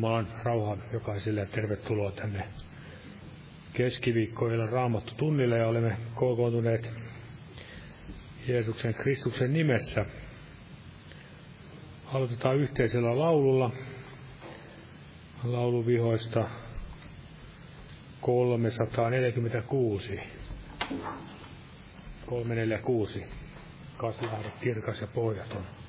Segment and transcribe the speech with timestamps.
[0.00, 2.48] Jumalan rauhan jokaiselle ja tervetuloa tänne
[3.72, 6.90] keskiviikkoilla raamattu tunnille ja olemme kokoontuneet
[8.48, 10.06] Jeesuksen Kristuksen nimessä.
[12.06, 13.70] Aloitetaan yhteisellä laululla
[15.44, 16.48] lauluvihoista
[18.20, 20.20] 346.
[22.26, 23.24] 346.
[23.96, 25.79] Kasvihahdo kirkas ja pohjaton.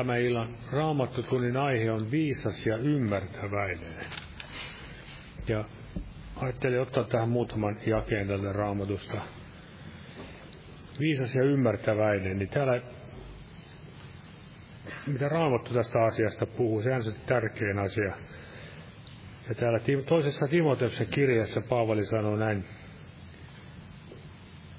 [0.00, 3.94] Tämä illan raamattotunnin aihe on viisas ja ymmärtäväinen.
[5.48, 5.64] Ja
[6.36, 9.20] ajattelin ottaa tähän muutaman jakeen tälle raamatusta.
[11.00, 12.82] Viisas ja ymmärtäväinen, niin täällä,
[15.06, 18.16] mitä raamattu tästä asiasta puhuu, se on se tärkein asia.
[19.48, 22.64] Ja täällä toisessa Timoteuksen kirjassa Paavali sanoo näin,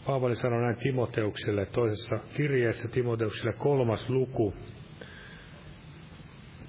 [0.06, 4.54] Paavali sanoi näin Timoteukselle toisessa kirjeessä Timoteukselle kolmas luku.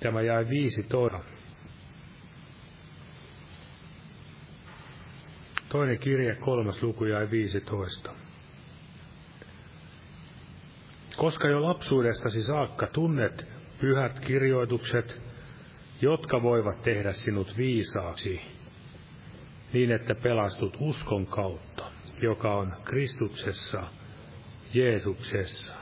[0.03, 1.21] Tämä jäi viisi toina.
[5.69, 8.11] Toinen kirje, kolmas luku jäi viisitoista.
[11.17, 13.47] Koska jo lapsuudestasi saakka tunnet
[13.81, 15.23] pyhät kirjoitukset,
[16.03, 18.41] jotka voivat tehdä sinut viisaaksi,
[19.73, 21.93] niin että pelastut uskon kautta
[22.23, 23.83] joka on Kristuksessa,
[24.75, 25.73] Jeesuksessa.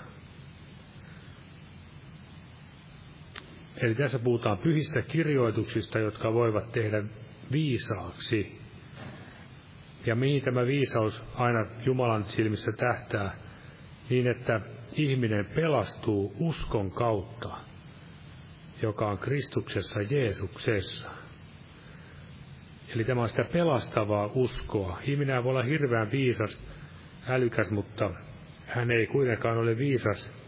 [3.83, 7.03] Eli tässä puhutaan pyhistä kirjoituksista, jotka voivat tehdä
[7.53, 8.61] viisaaksi.
[10.07, 13.37] Ja mihin tämä viisaus aina Jumalan silmissä tähtää,
[14.11, 14.61] niin että
[14.93, 17.57] ihminen pelastuu uskon kautta,
[18.83, 21.11] joka on Kristuksessa Jeesuksessa.
[22.95, 24.99] Eli tämä on sitä pelastavaa uskoa.
[25.05, 26.65] Ihminen voi olla hirveän viisas,
[27.29, 28.11] älykäs, mutta
[28.67, 30.40] hän ei kuitenkaan ole viisas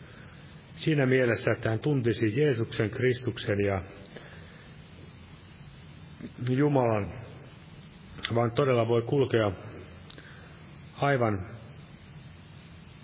[0.83, 3.83] siinä mielessä, että hän tuntisi Jeesuksen, Kristuksen ja
[6.51, 7.13] Jumalan,
[8.35, 9.53] vaan todella voi kulkea
[11.01, 11.47] aivan,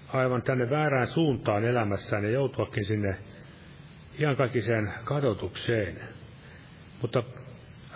[0.09, 3.17] aivan tänne väärään suuntaan elämässään ja joutuakin sinne
[4.19, 6.01] ihan kaikiseen kadotukseen.
[7.03, 7.23] Mutta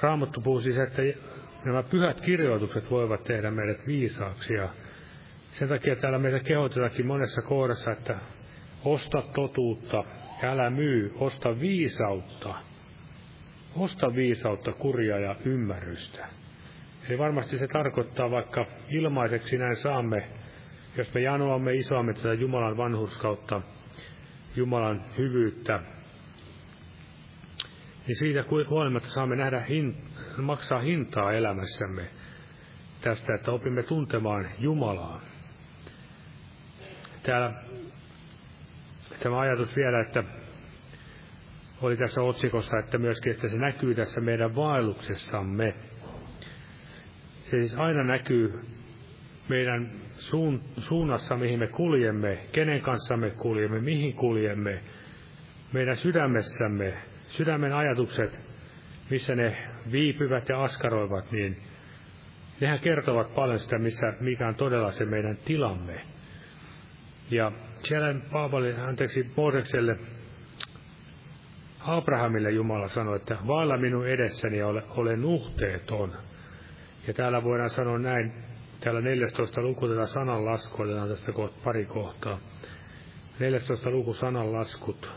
[0.00, 1.02] Raamattu puhuu siis, että
[1.64, 4.54] nämä pyhät kirjoitukset voivat tehdä meidät viisaaksi.
[4.54, 4.68] Ja
[5.52, 8.18] sen takia täällä meitä kehotetaankin monessa kohdassa, että
[8.84, 10.04] osta totuutta,
[10.42, 12.54] älä myy, osta viisautta.
[13.76, 16.26] Osta viisautta, kurja ja ymmärrystä.
[17.08, 20.28] Eli varmasti se tarkoittaa, vaikka ilmaiseksi näin saamme,
[20.96, 23.62] jos me janoamme isoamme tätä Jumalan vanhurskautta,
[24.56, 25.80] Jumalan hyvyyttä,
[28.06, 29.96] niin siitä huolimatta saamme nähdä hin,
[30.36, 32.10] maksaa hintaa elämässämme
[33.00, 35.20] tästä, että opimme tuntemaan Jumalaa.
[37.22, 37.62] Täällä
[39.20, 40.24] tämä ajatus vielä, että
[41.82, 45.74] oli tässä otsikossa, että myöskin, että se näkyy tässä meidän vaelluksessamme.
[47.42, 48.60] Se siis aina näkyy
[49.48, 54.80] meidän suun, suunnassa, mihin me kuljemme, kenen kanssa me kuljemme, mihin kuljemme,
[55.72, 58.40] meidän sydämessämme, sydämen ajatukset,
[59.10, 59.56] missä ne
[59.92, 61.56] viipyvät ja askaroivat, niin
[62.60, 66.00] nehän kertovat paljon sitä, missä, mikä on todella se meidän tilamme.
[67.30, 69.96] Ja siellä Paavali, anteeksi, Moosekselle,
[71.80, 76.12] Abrahamille Jumala sanoi, että vailla minun edessäni ole, ole nuhteeton.
[77.06, 78.32] Ja täällä voidaan sanoa näin,
[78.80, 79.62] täällä 14.
[79.62, 82.38] luku tätä sananlaskua, otetaan tästä kohta pari kohtaa.
[83.38, 83.90] 14.
[83.90, 85.12] luku sananlaskut,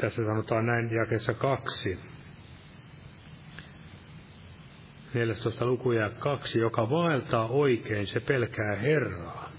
[0.00, 1.98] Tässä sanotaan näin jakessa kaksi.
[5.14, 5.64] 14.
[5.64, 9.50] luku ja kaksi, joka vaeltaa oikein, se pelkää Herraa.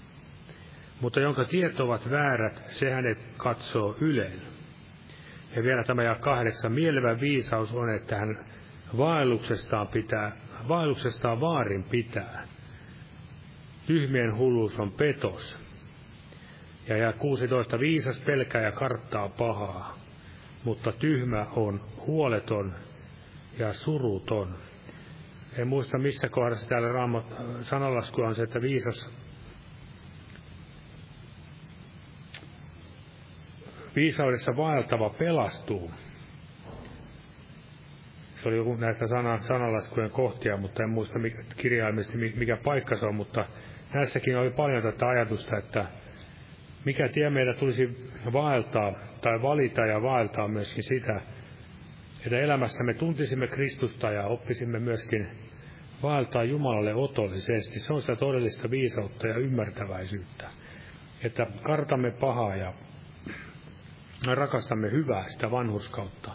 [1.00, 4.40] Mutta jonka tiet ovat väärät, se hänet katsoo yleen.
[5.56, 8.44] Ja vielä tämä ja kahdeksan, mielevä viisaus on, että hän
[8.96, 10.32] vaelluksestaan, pitää,
[10.68, 12.46] vaelluksestaan vaarin pitää.
[13.86, 15.58] Tyhmien hulluus on petos.
[16.88, 20.02] Ja ja 16, viisas pelkää ja karttaa pahaa
[20.64, 22.74] mutta tyhmä on huoleton
[23.58, 24.54] ja suruton.
[25.58, 27.24] En muista missä kohdassa täällä raamat,
[27.62, 29.12] sanalasku on se, että viisas
[33.96, 35.90] viisaudessa vaeltava pelastuu.
[38.34, 41.42] Se oli joku näistä sana, sanalaskujen kohtia, mutta en muista mikä,
[42.36, 43.46] mikä paikka se on, mutta
[43.94, 45.84] näissäkin oli paljon tätä ajatusta, että
[46.84, 51.20] mikä tie meidän tulisi vaeltaa tai valita ja vaeltaa myöskin sitä,
[52.26, 55.26] että elämässämme tuntisimme Kristusta ja oppisimme myöskin
[56.02, 57.80] vaeltaa Jumalalle otollisesti.
[57.80, 60.48] Se on sitä todellista viisautta ja ymmärtäväisyyttä.
[61.24, 62.72] Että kartamme pahaa ja
[64.34, 66.30] rakastamme hyvää, sitä vanhurskautta.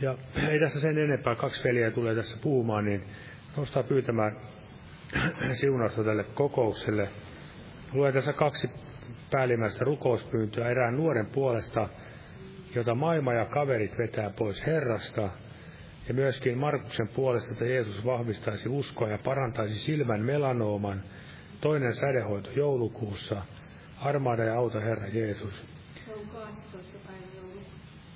[0.00, 0.18] Ja
[0.50, 3.04] ei tässä sen enempää, kaksi veliä tulee tässä puhumaan, niin
[3.56, 4.36] nostaa pyytämään
[5.52, 7.08] siunausta tälle kokoukselle.
[7.92, 8.70] Luen tässä kaksi
[9.30, 11.88] päällimmäistä rukouspyyntöä erään nuoren puolesta,
[12.74, 15.30] jota maailma ja kaverit vetää pois Herrasta,
[16.08, 21.02] ja myöskin Markuksen puolesta, että Jeesus vahvistaisi uskoa ja parantaisi silmän melanooman,
[21.60, 23.42] toinen sädehoito joulukuussa,
[24.00, 25.64] Armaada ja auta, Herra Jeesus.
[26.06, 26.98] Se on 12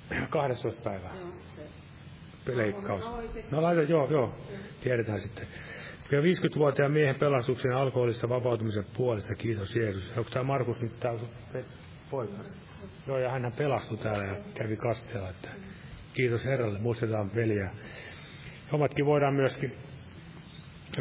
[0.09, 1.09] päivä 12 päivä.
[1.19, 2.57] Joo, se.
[2.57, 3.03] Leikkaus.
[3.51, 4.35] No laita, joo, joo.
[4.83, 5.47] Tiedetään sitten.
[6.11, 10.17] Ja 50-vuotiaan miehen pelastuksen alkoholista vapautumisen puolesta, kiitos Jeesus.
[10.17, 11.19] Onko tämä Markus nyt tämä
[12.11, 12.33] poika?
[13.07, 15.49] Joo, ja hän pelastui täällä ja kävi kasteella, että
[16.13, 17.69] kiitos Herralle, muistetaan veliä.
[18.71, 19.71] Omatkin voidaan myöskin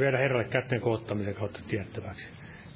[0.01, 2.29] viedä Herralle kätten koottamisen kautta tiettäväksi.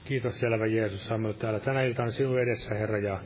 [0.05, 3.19] Kiitos selvä Jeesus, saamme täällä tänä iltana sinun edessä, Herra, ja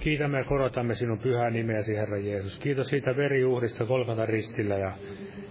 [0.00, 2.58] kiitämme ja korotamme sinun pyhää nimeäsi, Herra Jeesus.
[2.58, 4.92] Kiitos siitä veriuhrista kolkata ristillä ja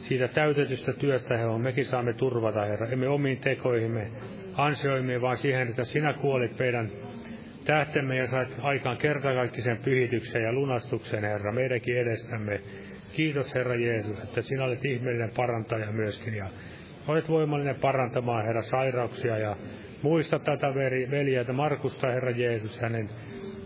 [0.01, 2.87] siitä täytetystä työstä, Herra, mekin saamme turvata, Herra.
[2.87, 4.11] Emme omiin tekoihimme,
[4.53, 6.91] ansioimme, vaan siihen, että sinä kuolit meidän
[7.65, 12.59] tähtemme ja sait aikaan kertakaikkisen pyhityksen ja lunastuksen, Herra, meidänkin edestämme.
[13.13, 16.45] Kiitos, Herra Jeesus, että sinä olet ihmeellinen parantaja myöskin ja
[17.07, 19.55] olet voimallinen parantamaan, Herra, sairauksia ja
[20.01, 20.67] muista tätä
[21.11, 23.09] veli, että Markusta, Herra Jeesus, hänen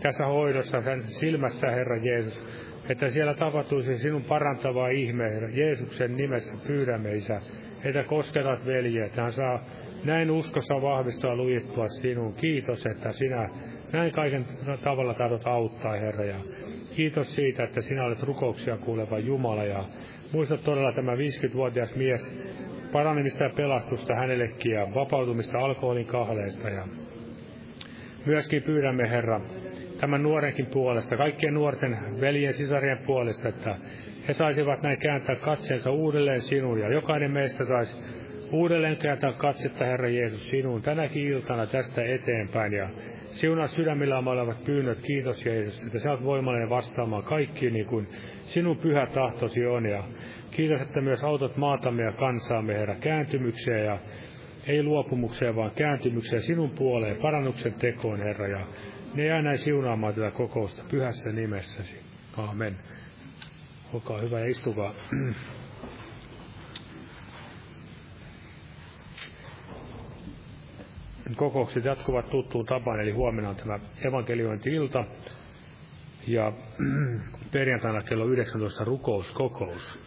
[0.02, 2.46] tässä hoidossa, sen silmässä, Herra Jeesus,
[2.88, 7.40] että siellä tapahtuisi sinun parantavaa ihme, Herra Jeesuksen nimessä pyydämme, Isä,
[7.84, 9.64] että kosketat veljeä, että hän saa
[10.04, 12.34] näin uskossa vahvistua lujittua sinun.
[12.34, 13.48] Kiitos, että sinä
[13.92, 14.44] näin kaiken
[14.84, 16.36] tavalla tahdot auttaa, Herra, ja
[16.96, 19.84] kiitos siitä, että sinä olet rukouksia kuuleva Jumala, ja
[20.32, 22.32] muista todella tämä 50-vuotias mies,
[22.92, 26.84] paranemista ja pelastusta hänellekin, ja vapautumista alkoholin kahleesta, ja
[28.26, 29.40] myöskin pyydämme, Herra,
[30.00, 33.76] tämän nuorenkin puolesta, kaikkien nuorten veljen sisarien puolesta, että
[34.28, 37.96] he saisivat näin kääntää katseensa uudelleen sinuun, ja jokainen meistä saisi
[38.52, 42.88] uudelleen kääntää katsetta, Herra Jeesus, sinuun tänäkin iltana tästä eteenpäin, ja
[43.30, 48.08] Siunaa sydämillä olevat pyynnöt, kiitos Jeesus, että sä oot voimallinen vastaamaan kaikkiin niin kuin
[48.42, 49.86] sinun pyhä tahtosi on.
[49.86, 50.04] Ja
[50.50, 53.98] kiitos, että myös autot maatamme ja kansaamme, Herra, kääntymykseen ja
[54.66, 58.48] ei luopumukseen, vaan kääntymykseen sinun puoleen, parannuksen tekoon, Herra.
[58.48, 58.66] Ja
[59.14, 62.00] ne jää näin siunaamaan tätä kokousta pyhässä nimessäsi.
[62.36, 62.76] Amen.
[63.92, 64.94] Olkaa hyvä ja istukaa.
[71.40, 75.04] Kokoukset jatkuvat tuttuun tapaan, eli huomenna on tämä evankeliointi-ilta
[76.26, 76.52] ja
[77.52, 79.98] perjantaina kello 19 rukouskokous.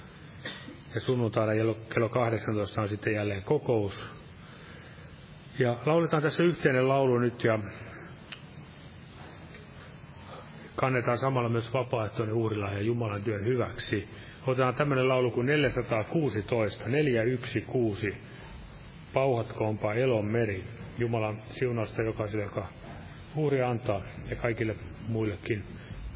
[0.95, 1.51] Ja sunnuntaina
[1.93, 4.05] kello 18 on sitten jälleen kokous.
[5.59, 7.59] Ja lauletaan tässä yhteinen laulu nyt ja
[10.75, 14.09] kannetaan samalla myös vapaaehtoinen uhrilla ja Jumalan työn hyväksi.
[14.47, 18.07] Otetaan tämmöinen laulu kuin 416, 416.
[19.13, 20.63] Pauhatkoonpa elon meri.
[20.97, 22.67] Jumalan siunausta jokaiselle, joka
[23.35, 24.75] huuri antaa, ja kaikille
[25.07, 25.63] muillekin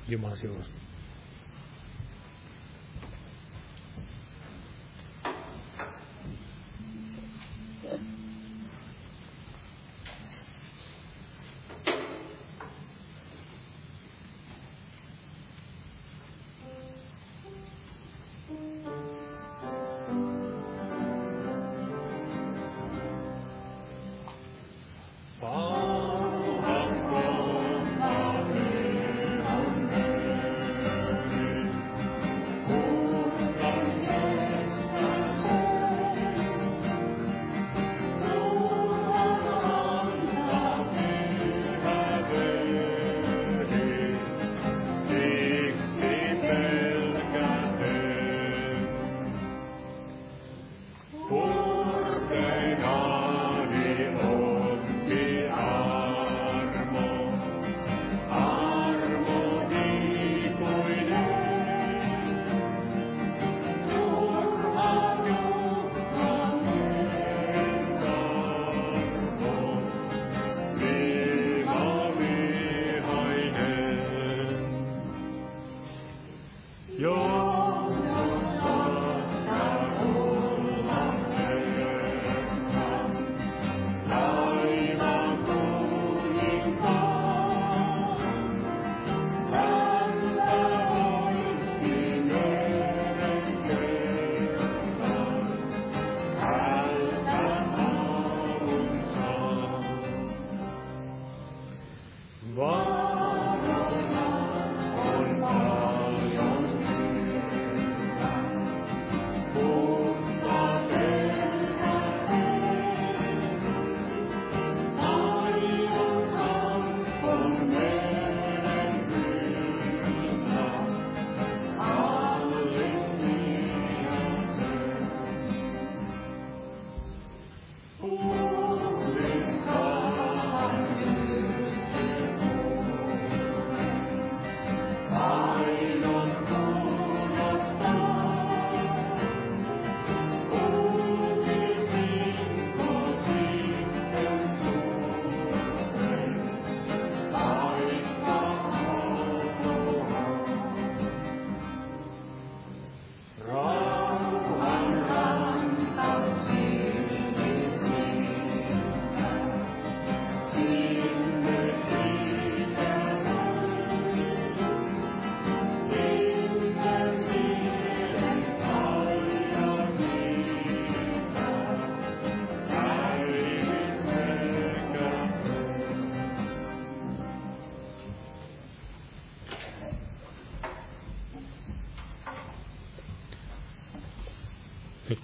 [0.08, 0.87] Jumalan siunausta.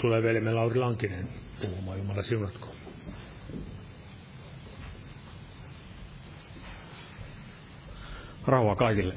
[0.04, 1.28] Tulee velimme Lauri Lankinen
[1.62, 1.98] puhumaan.
[1.98, 2.68] Jumala siunatko.
[8.48, 9.16] Rauha kaikille.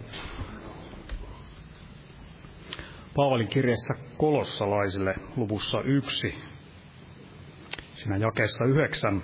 [3.17, 6.35] Paavalin kirjassa kolossalaisille luvussa yksi,
[7.95, 9.23] siinä jakeessa yhdeksän.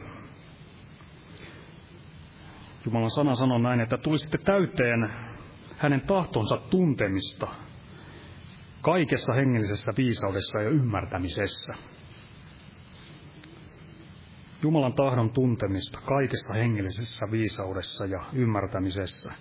[2.86, 5.12] Jumalan sana sanoo näin, että tulisitte täyteen
[5.78, 7.48] hänen tahtonsa tuntemista
[8.82, 11.74] kaikessa hengellisessä viisaudessa ja ymmärtämisessä.
[14.62, 19.32] Jumalan tahdon tuntemista kaikessa hengellisessä viisaudessa ja ymmärtämisessä.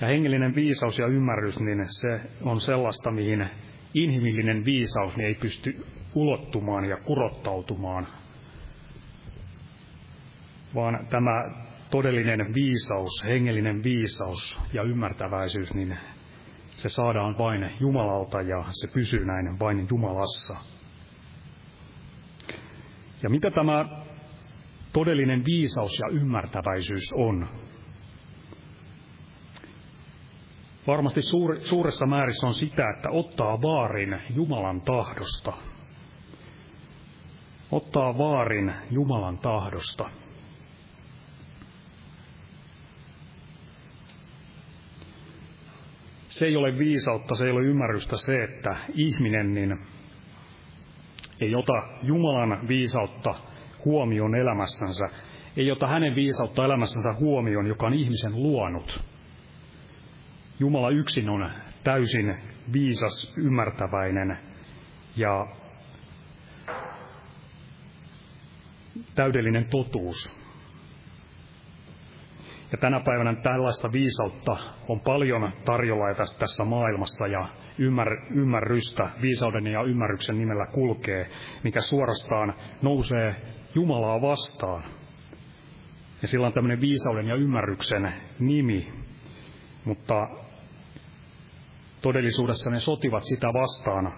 [0.00, 3.50] Ja hengellinen viisaus ja ymmärrys, niin se on sellaista, mihin
[3.94, 8.08] inhimillinen viisaus niin ei pysty ulottumaan ja kurottautumaan,
[10.74, 15.98] vaan tämä todellinen viisaus, hengellinen viisaus ja ymmärtäväisyys, niin
[16.78, 20.56] se saadaan vain Jumalalta ja se pysyy näin vain Jumalassa.
[23.22, 23.84] Ja mitä tämä
[24.92, 27.48] todellinen viisaus ja ymmärtäväisyys on?
[30.86, 35.52] Varmasti suur, suuressa määrissä on sitä, että ottaa vaarin Jumalan tahdosta.
[37.70, 40.10] Ottaa vaarin Jumalan tahdosta.
[46.38, 49.78] Se ei ole viisautta, se ei ole ymmärrystä se, että ihminen niin
[51.40, 53.34] ei ota Jumalan viisautta
[53.84, 55.08] huomioon elämässänsä,
[55.56, 59.00] ei ota hänen viisautta elämässänsä huomioon, joka on ihmisen luonut
[60.60, 61.50] Jumala yksin on
[61.84, 62.38] täysin
[62.72, 64.38] viisas, ymmärtäväinen
[65.16, 65.46] ja
[69.14, 70.37] täydellinen totuus.
[72.72, 74.56] Ja tänä päivänä tällaista viisautta
[74.88, 76.04] on paljon tarjolla
[76.38, 81.30] tässä maailmassa ja ymmär, ymmärrystä viisauden ja ymmärryksen nimellä kulkee,
[81.64, 83.34] mikä suorastaan nousee
[83.74, 84.84] Jumalaa vastaan.
[86.22, 88.92] Ja sillä on tämmöinen viisauden ja ymmärryksen nimi.
[89.84, 90.28] Mutta
[92.02, 94.12] Todellisuudessa ne sotivat sitä vastaan,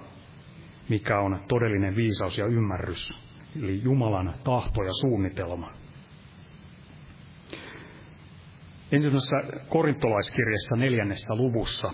[0.88, 3.12] mikä on todellinen viisaus ja ymmärrys,
[3.62, 5.70] eli Jumalan tahto ja suunnitelma.
[8.92, 9.37] Ensimmäisessä
[9.68, 11.92] korintolaiskirjassa neljännessä luvussa,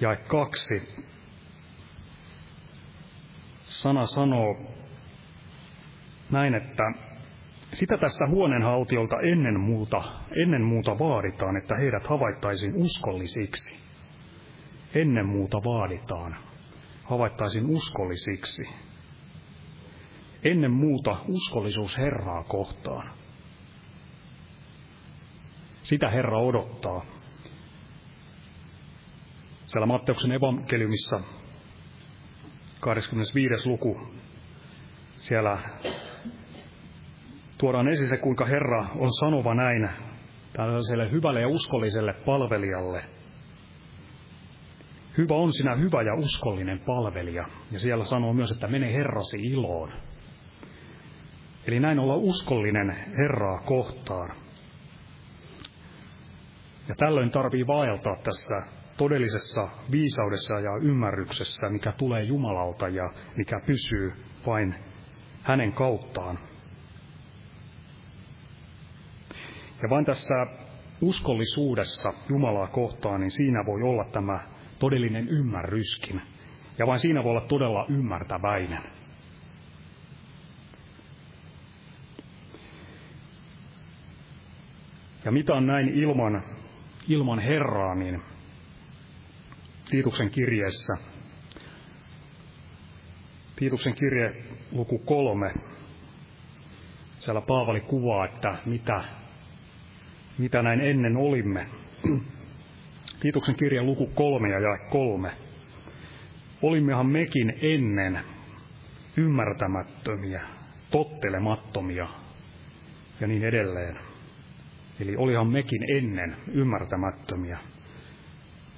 [0.00, 0.82] ja kaksi,
[3.64, 4.56] sana sanoo
[6.30, 6.92] näin, että
[7.72, 10.02] sitä tässä huoneenhaltiolta ennen muuta,
[10.44, 13.82] ennen muuta vaaditaan, että heidät havaittaisiin uskollisiksi.
[14.94, 16.36] Ennen muuta vaaditaan,
[17.04, 18.62] havaittaisiin uskollisiksi.
[20.44, 23.21] Ennen muuta uskollisuus Herraa kohtaan.
[25.82, 27.04] Sitä Herra odottaa.
[29.66, 31.20] Siellä Matteuksen evankeliumissa
[32.80, 33.68] 25.
[33.68, 34.00] luku,
[35.14, 35.58] siellä
[37.58, 39.90] tuodaan esiin se, kuinka Herra on sanova näin
[40.52, 43.04] tällaiselle hyvälle ja uskolliselle palvelijalle.
[45.18, 47.44] Hyvä on sinä hyvä ja uskollinen palvelija.
[47.70, 49.92] Ja siellä sanoo myös, että mene Herrasi iloon.
[51.66, 54.41] Eli näin olla uskollinen Herraa kohtaan.
[56.88, 58.62] Ja tällöin tarvii vaeltaa tässä
[58.96, 64.12] todellisessa viisaudessa ja ymmärryksessä, mikä tulee Jumalalta ja mikä pysyy
[64.46, 64.74] vain
[65.42, 66.38] hänen kauttaan.
[69.82, 70.34] Ja vain tässä
[71.00, 74.40] uskollisuudessa Jumalaa kohtaan, niin siinä voi olla tämä
[74.78, 76.22] todellinen ymmärryskin.
[76.78, 78.82] Ja vain siinä voi olla todella ymmärtäväinen.
[85.24, 86.42] Ja mitä on näin ilman,
[87.08, 88.22] ilman Herraa, niin
[89.90, 90.94] Tiituksen kirjeessä,
[93.56, 95.52] Tiituksen kirje luku kolme,
[97.18, 99.04] siellä Paavali kuvaa, että mitä
[100.38, 101.66] mitä näin ennen olimme.
[103.20, 105.32] Tiituksen kirjan luku kolme ja jae kolme.
[106.62, 108.20] Olimmehan mekin ennen
[109.16, 110.42] ymmärtämättömiä,
[110.90, 112.08] tottelemattomia
[113.20, 113.98] ja niin edelleen.
[115.02, 117.58] Eli olihan mekin ennen ymmärtämättömiä.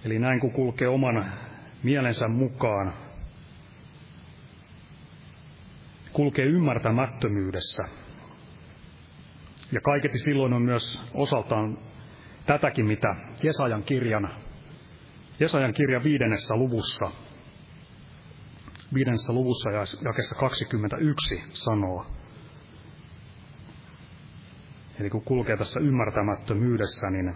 [0.05, 1.33] Eli näin kun kulkee oman
[1.83, 2.95] mielensä mukaan,
[6.13, 7.83] kulkee ymmärtämättömyydessä,
[9.73, 11.79] ja kaiketi silloin on myös osaltaan
[12.47, 14.35] tätäkin, mitä Jesajan kirjan,
[15.41, 17.11] Jesajan kirjan viidennessä luvussa,
[18.95, 22.07] viidennessä luvussa ja jakessa 21 sanoo.
[25.01, 27.35] Eli kun kulkee tässä ymmärtämättömyydessä, niin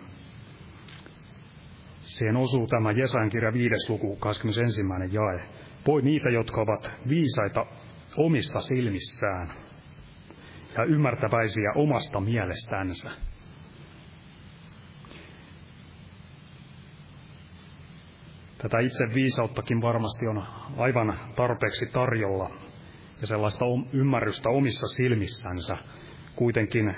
[2.09, 3.93] Siihen osuu tämä Jesajan kirja 5.
[3.93, 4.83] luku 21.
[5.13, 5.49] jae.
[5.87, 7.67] Voi niitä, jotka ovat viisaita
[8.17, 9.53] omissa silmissään
[10.77, 13.11] ja ymmärtäväisiä omasta mielestänsä.
[18.59, 22.51] Tätä itse viisauttakin varmasti on aivan tarpeeksi tarjolla
[23.21, 25.77] ja sellaista ymmärrystä omissa silmissänsä.
[26.37, 26.97] Kuitenkin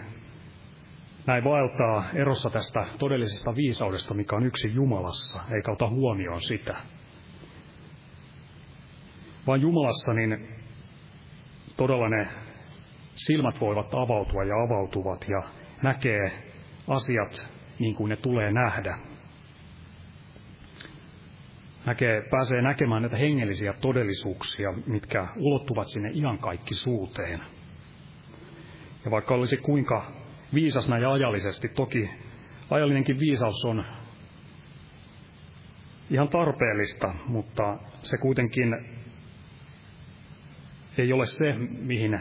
[1.26, 6.76] näin vaeltaa erossa tästä todellisesta viisaudesta, mikä on yksi Jumalassa, eikä ota huomioon sitä.
[9.46, 10.48] Vaan Jumalassa niin
[11.76, 12.28] todella ne
[13.14, 15.42] silmät voivat avautua ja avautuvat ja
[15.82, 16.50] näkee
[16.88, 18.98] asiat niin kuin ne tulee nähdä.
[21.86, 26.10] Näkee, pääsee näkemään näitä hengellisiä todellisuuksia, mitkä ulottuvat sinne
[26.70, 27.40] suuteen.
[29.04, 30.19] Ja vaikka olisi kuinka
[30.54, 32.10] viisas näin ajallisesti, toki
[32.70, 33.84] ajallinenkin viisaus on
[36.10, 38.68] ihan tarpeellista, mutta se kuitenkin
[40.98, 42.20] ei ole se, mihin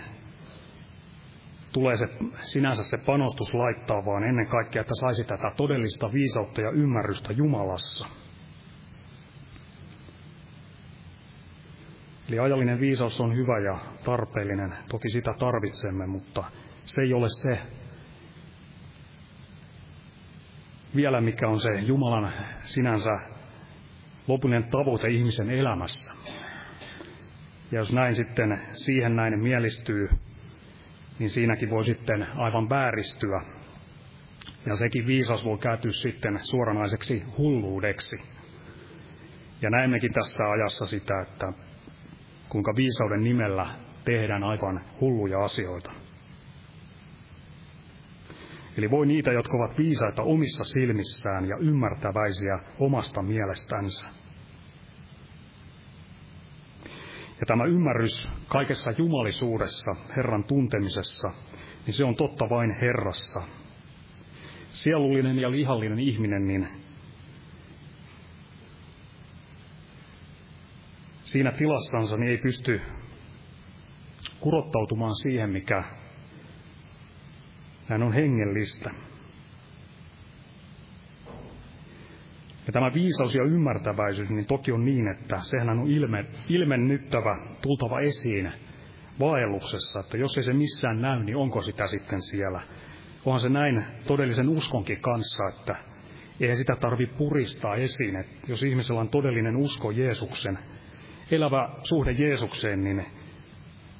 [1.73, 2.07] tulee se,
[2.39, 8.07] sinänsä se panostus laittaa, vaan ennen kaikkea, että saisi tätä todellista viisautta ja ymmärrystä Jumalassa.
[12.29, 16.43] Eli ajallinen viisaus on hyvä ja tarpeellinen, toki sitä tarvitsemme, mutta
[16.85, 17.78] se ei ole se
[20.95, 23.11] vielä, mikä on se Jumalan sinänsä
[24.27, 26.13] lopullinen tavoite ihmisen elämässä.
[27.71, 30.09] Ja jos näin sitten siihen näin mielistyy,
[31.19, 33.41] niin siinäkin voi sitten aivan vääristyä.
[34.65, 38.17] Ja sekin viisas voi kääntyä sitten suoranaiseksi hulluudeksi.
[39.61, 41.53] Ja näemmekin tässä ajassa sitä, että
[42.49, 43.67] kuinka viisauden nimellä
[44.05, 45.91] tehdään aivan hulluja asioita.
[48.79, 54.07] Eli voi niitä, jotka ovat viisaita omissa silmissään ja ymmärtäväisiä omasta mielestänsä.
[57.39, 61.27] Ja tämä ymmärrys kaikessa jumalisuudessa, Herran tuntemisessa,
[61.85, 63.41] niin se on totta vain Herrassa.
[64.67, 66.67] Sielullinen ja lihallinen ihminen, niin
[71.23, 72.81] siinä tilassansa niin ei pysty
[74.39, 75.83] kurottautumaan siihen, mikä
[77.89, 78.91] hän on hengellistä.
[82.67, 87.99] Ja tämä viisaus ja ymmärtäväisyys, niin toki on niin, että sehän on ilme, ilmennyttävä, tultava
[87.99, 88.51] esiin
[89.19, 92.61] vaelluksessa, että jos ei se missään näy, niin onko sitä sitten siellä.
[93.25, 95.75] Onhan se näin todellisen uskonkin kanssa, että
[96.39, 100.59] ei sitä tarvi puristaa esiin, että jos ihmisellä on todellinen usko Jeesuksen,
[101.31, 103.05] elävä suhde Jeesukseen, niin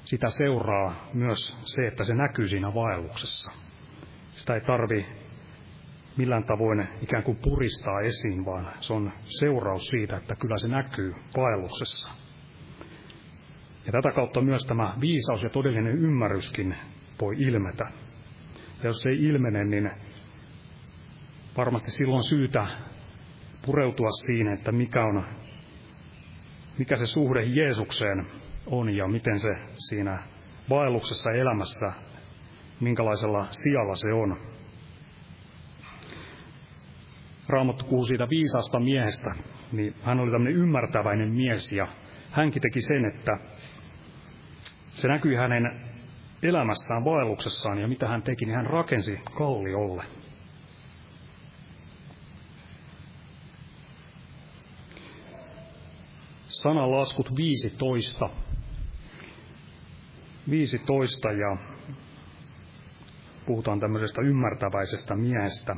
[0.04, 3.69] sitä seuraa myös se, että se näkyy siinä vaelluksessa.
[4.40, 5.06] Sitä ei tarvi
[6.16, 11.14] millään tavoin ikään kuin puristaa esiin, vaan se on seuraus siitä, että kyllä se näkyy
[11.36, 12.08] vaelluksessa.
[13.86, 16.76] Ja tätä kautta myös tämä viisaus ja todellinen ymmärryskin
[17.20, 17.84] voi ilmetä.
[18.82, 19.90] Ja jos se ei ilmene, niin
[21.56, 22.66] varmasti silloin syytä
[23.66, 25.24] pureutua siinä, että mikä, on,
[26.78, 28.26] mikä se suhde Jeesukseen
[28.66, 29.50] on ja miten se
[29.88, 30.22] siinä
[30.70, 31.92] vaelluksessa elämässä,
[32.80, 34.36] minkälaisella sijalla se on.
[37.48, 39.34] Raamattu puhuu siitä viisaasta miehestä,
[39.72, 41.86] niin hän oli tämmöinen ymmärtäväinen mies ja
[42.30, 43.38] hänkin teki sen, että
[44.90, 45.80] se näkyi hänen
[46.42, 50.04] elämässään, vaelluksessaan ja mitä hän teki, niin hän rakensi kalliolle.
[56.48, 58.30] Sanalaskut 15.
[60.50, 61.56] 15 ja
[63.50, 65.76] puhutaan tämmöisestä ymmärtäväisestä miehestä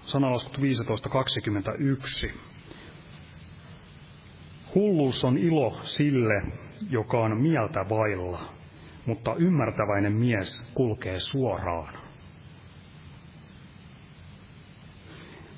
[0.00, 2.32] sanalaskut 15.21.
[4.74, 6.42] Hulluus on ilo sille,
[6.90, 8.40] joka on mieltä vailla,
[9.06, 11.94] mutta ymmärtäväinen mies kulkee suoraan.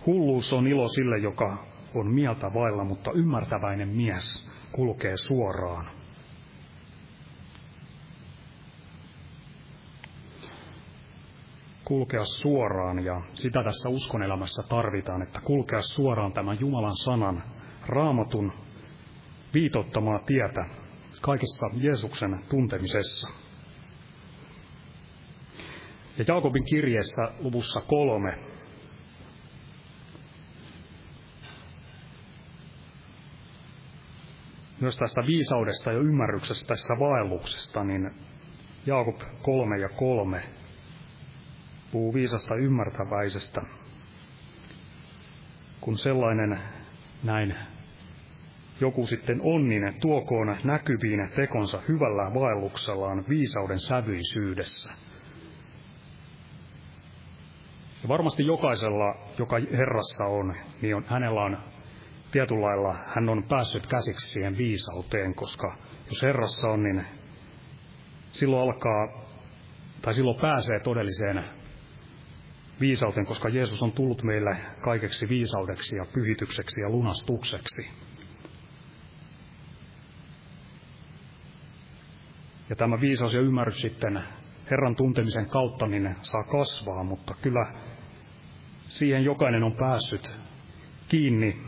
[0.06, 5.97] Hulluus on ilo sille, joka on mieltä vailla, mutta ymmärtäväinen mies kulkee suoraan.
[11.88, 17.42] Kulkea suoraan ja sitä tässä uskonelämässä tarvitaan, että kulkea suoraan tämän Jumalan sanan,
[17.86, 18.52] raamatun
[19.54, 20.66] viitottamaa tietä
[21.20, 23.28] kaikessa Jeesuksen tuntemisessa.
[26.18, 28.38] Ja Jaakobin kirjeessä luvussa kolme
[34.80, 38.10] myös tästä viisaudesta ja ymmärryksestä tässä vaelluksesta, niin
[38.86, 40.57] Jaakob kolme ja kolme
[41.92, 43.62] puhuu viisasta ymmärtäväisestä.
[45.80, 46.58] kun sellainen
[47.22, 47.54] näin
[48.80, 54.90] joku sitten on, niin tuokoon näkyviin tekonsa hyvällä vaelluksellaan viisauden sävyisyydessä.
[58.02, 61.58] Ja varmasti jokaisella, joka Herrassa on, niin on, hänellä on
[62.32, 65.76] tietyllä lailla, hän on päässyt käsiksi siihen viisauteen, koska
[66.08, 67.04] jos Herrassa on, niin
[68.32, 69.26] silloin alkaa,
[70.02, 71.44] tai silloin pääsee todelliseen
[72.80, 77.82] viisauteen, koska Jeesus on tullut meille kaikeksi viisaudeksi ja pyhitykseksi ja lunastukseksi.
[82.70, 84.20] Ja tämä viisaus ja ymmärrys sitten
[84.70, 87.66] Herran tuntemisen kautta niin saa kasvaa, mutta kyllä
[88.88, 90.36] siihen jokainen on päässyt
[91.08, 91.62] kiinni,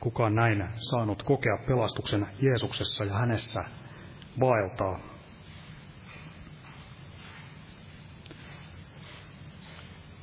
[0.00, 3.64] kuka on näin saanut kokea pelastuksen Jeesuksessa ja hänessä
[4.40, 5.13] vaeltaa.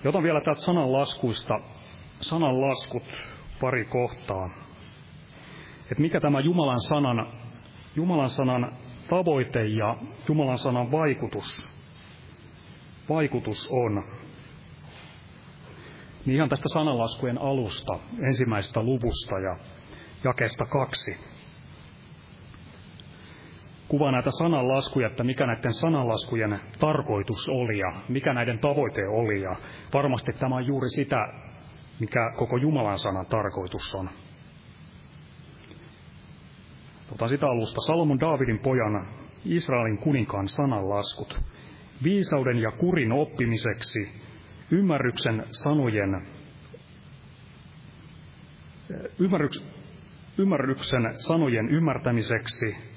[0.04, 1.60] Ja otan vielä täältä sananlaskuista,
[2.22, 3.04] sananlaskut
[3.62, 4.50] pari kohtaa.
[5.92, 7.28] Että mikä tämä Jumalan sanan,
[7.96, 8.72] Jumalan sanan
[9.10, 9.98] tavoite ja
[10.30, 11.70] Jumalan sanan vaikutus,
[13.10, 14.04] vaikutus on.
[16.26, 19.58] Niin ihan tästä sananlaskujen alusta, ensimmäisestä luvusta ja
[20.24, 21.18] jakesta kaksi.
[23.92, 29.42] Kuvaa näitä sananlaskuja, että mikä näiden sananlaskujen tarkoitus oli ja mikä näiden tavoite oli.
[29.42, 29.56] Ja
[29.94, 31.28] varmasti tämä on juuri sitä,
[32.00, 34.10] mikä koko Jumalan sanan tarkoitus on.
[37.12, 37.82] Otan sitä alusta.
[37.82, 39.08] Salomon Daavidin pojan
[39.46, 41.40] Israelin kuninkaan sananlaskut.
[42.04, 44.12] Viisauden ja kurin oppimiseksi,
[44.72, 46.22] ymmärryksen sanojen,
[49.20, 49.66] ymmärryks,
[50.38, 52.91] ymmärryksen sanojen ymmärtämiseksi,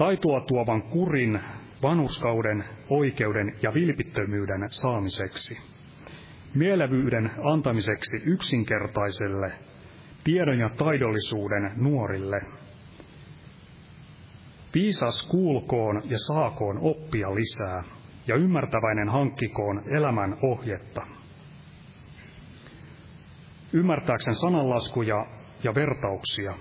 [0.00, 1.40] taitoa tuovan kurin,
[1.82, 5.58] vanhuskauden, oikeuden ja vilpittömyyden saamiseksi,
[6.54, 9.52] mielevyyden antamiseksi yksinkertaiselle,
[10.24, 12.40] tiedon ja taidollisuuden nuorille–
[14.74, 17.82] Viisas kuulkoon ja saakoon oppia lisää,
[18.26, 21.02] ja ymmärtäväinen hankkikoon elämän ohjetta.
[23.72, 25.26] Ymmärtääkseen sananlaskuja
[25.64, 26.54] ja vertauksia,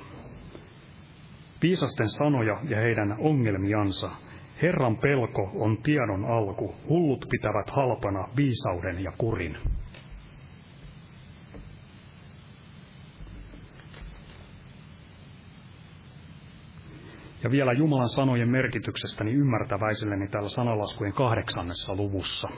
[1.62, 4.12] viisasten sanoja ja heidän ongelmiansa,
[4.62, 9.57] Herran pelko on tiedon alku, hullut pitävät halpana viisauden ja kurin.
[17.43, 22.49] Ja vielä Jumalan sanojen merkityksestäni ymmärtäväiselleni täällä sanalaskujen kahdeksannessa luvussa.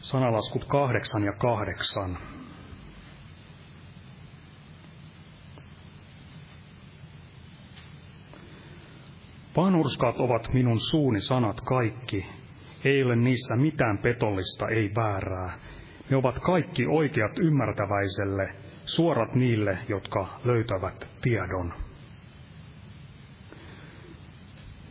[0.00, 2.18] Sanalaskut kahdeksan ja kahdeksan.
[9.56, 12.26] Vanhurskaat ovat minun suuni sanat kaikki,
[12.84, 15.58] ei ole niissä mitään petollista, ei väärää.
[16.10, 18.54] Ne ovat kaikki oikeat ymmärtäväiselle,
[18.84, 21.72] suorat niille, jotka löytävät tiedon.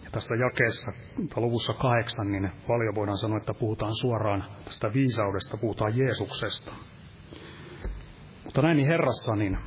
[0.03, 0.91] Ja tässä jakeessa,
[1.35, 6.71] luvussa kahdeksan, niin paljon voidaan sanoa, että puhutaan suoraan tästä viisaudesta, puhutaan Jeesuksesta.
[8.43, 9.57] Mutta näin niin Herrassa, niin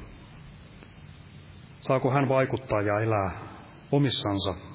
[1.81, 3.31] saako hän vaikuttaa ja elää
[3.93, 4.68] omissansa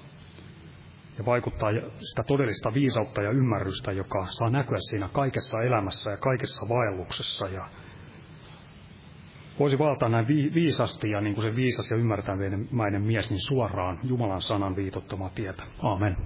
[1.17, 6.69] ja vaikuttaa sitä todellista viisautta ja ymmärrystä, joka saa näkyä siinä kaikessa elämässä ja kaikessa
[6.69, 7.47] vaelluksessa.
[7.47, 7.67] Ja
[9.59, 14.41] voisi valtaa näin viisasti ja niin kuin se viisas ja ymmärtäväinen mies, niin suoraan Jumalan
[14.41, 15.63] sanan viitottamaa tietä.
[15.79, 16.17] Amen.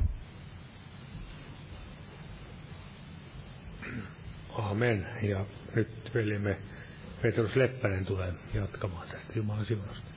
[4.54, 5.08] Amen.
[5.22, 6.58] Ja nyt velimme
[7.22, 10.17] Petrus Leppänen tulee jatkamaan tästä Jumalan siunasta.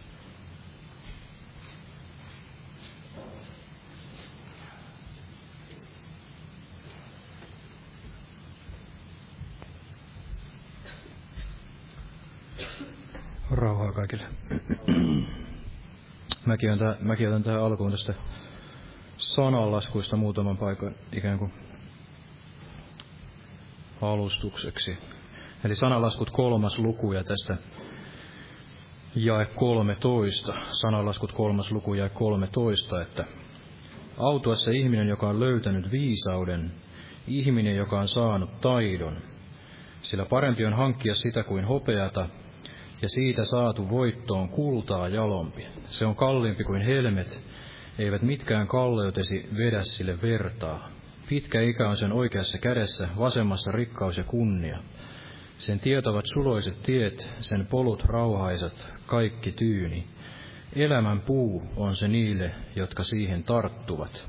[14.11, 14.29] Kaikille.
[16.47, 18.15] Mäkin, otan, mäkin otan tähän alkuun tästä
[19.19, 21.53] sananlaskuista muutaman paikan ikään kuin
[24.03, 24.99] alustukseksi.
[25.65, 27.57] Eli sananlaskut kolmas luku ja tästä
[29.15, 33.25] jae 13, sananlaskut kolmas luku jae 13, että
[34.19, 36.73] autua se ihminen, joka on löytänyt viisauden,
[37.27, 39.23] ihminen, joka on saanut taidon,
[40.03, 42.29] sillä parempi on hankkia sitä kuin hopeata,
[43.03, 45.67] ja siitä saatu voitto on kultaa jalompi.
[45.89, 47.41] Se on kalliimpi kuin helmet,
[47.99, 50.89] eivät mitkään kalleutesi vedä sille vertaa.
[51.29, 54.79] Pitkä ikä on sen oikeassa kädessä, vasemmassa rikkaus ja kunnia.
[55.59, 60.07] Sen tietovat suloiset tiet, sen polut rauhaisat, kaikki tyyni.
[60.77, 64.25] Elämän puu on se niille, jotka siihen tarttuvat.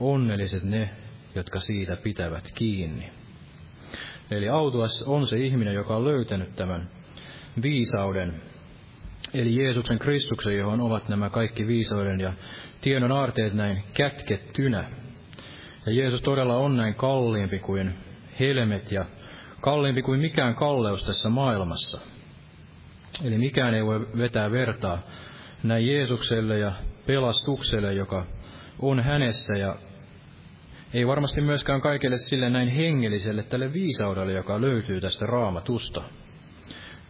[0.00, 0.90] Onnelliset ne,
[1.34, 3.10] jotka siitä pitävät kiinni.
[4.30, 6.88] Eli autuas on se ihminen, joka on löytänyt tämän
[7.62, 8.34] viisauden,
[9.34, 12.32] eli Jeesuksen Kristuksen, johon ovat nämä kaikki viisauden ja
[12.80, 14.84] tiedon aarteet näin kätkettynä.
[15.86, 17.94] Ja Jeesus todella on näin kalliimpi kuin
[18.40, 19.04] helmet ja
[19.60, 22.00] kalliimpi kuin mikään kalleus tässä maailmassa.
[23.24, 25.02] Eli mikään ei voi vetää vertaa
[25.62, 26.72] näin Jeesukselle ja
[27.06, 28.26] pelastukselle, joka
[28.78, 29.76] on hänessä ja
[30.94, 36.02] ei varmasti myöskään kaikille sille näin hengelliselle tälle viisaudelle, joka löytyy tästä raamatusta.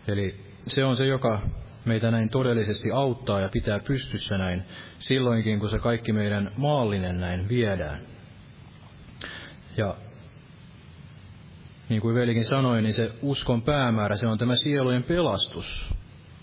[0.09, 1.41] Eli se on se, joka
[1.85, 4.63] meitä näin todellisesti auttaa ja pitää pystyssä näin
[4.99, 8.07] silloinkin, kun se kaikki meidän maallinen näin viedään.
[9.77, 9.97] Ja
[11.89, 15.95] niin kuin velikin sanoi, niin se uskon päämäärä, se on tämä sielujen pelastus.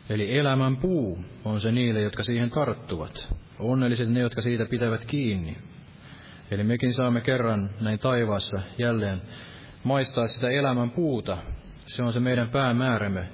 [0.10, 3.36] Eli elämän puu on se niille, jotka siihen tarttuvat.
[3.60, 5.58] Onnelliset ne, jotka siitä pitävät kiinni.
[6.52, 9.22] Eli mekin saamme kerran näin taivaassa jälleen
[9.84, 11.38] maistaa sitä elämän puuta.
[11.90, 13.28] Se on se meidän päämäärämme,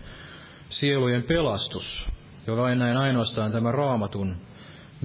[0.70, 2.06] sielujen pelastus.
[2.48, 4.36] Jo vain näin ainoastaan tämä raamatun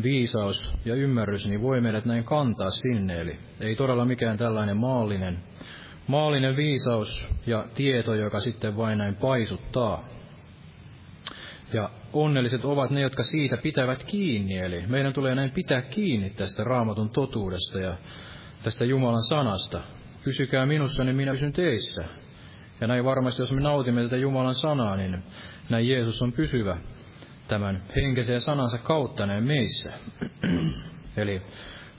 [0.03, 3.21] viisaus ja ymmärrys, niin voi meidät näin kantaa sinne.
[3.21, 5.39] Eli ei todella mikään tällainen maallinen,
[6.07, 10.09] maallinen viisaus ja tieto, joka sitten vain näin paisuttaa.
[11.73, 14.59] Ja onnelliset ovat ne, jotka siitä pitävät kiinni.
[14.59, 17.97] Eli meidän tulee näin pitää kiinni tästä raamatun totuudesta ja
[18.63, 19.81] tästä Jumalan sanasta.
[20.25, 22.20] Pysykää minussa, niin minä pysyn teissä.
[22.81, 25.23] Ja näin varmasti, jos me nautimme tätä Jumalan sanaa, niin
[25.69, 26.77] näin Jeesus on pysyvä
[27.49, 29.93] tämän henkisen ja sanansa kautta näin meissä.
[31.17, 31.43] Eli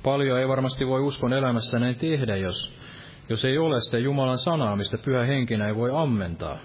[0.04, 2.74] paljon ei varmasti voi uskon elämässä näin tehdä, jos,
[3.30, 6.60] jos ei ole sitä Jumalan sanaa, mistä pyhä henkinä ei voi ammentaa.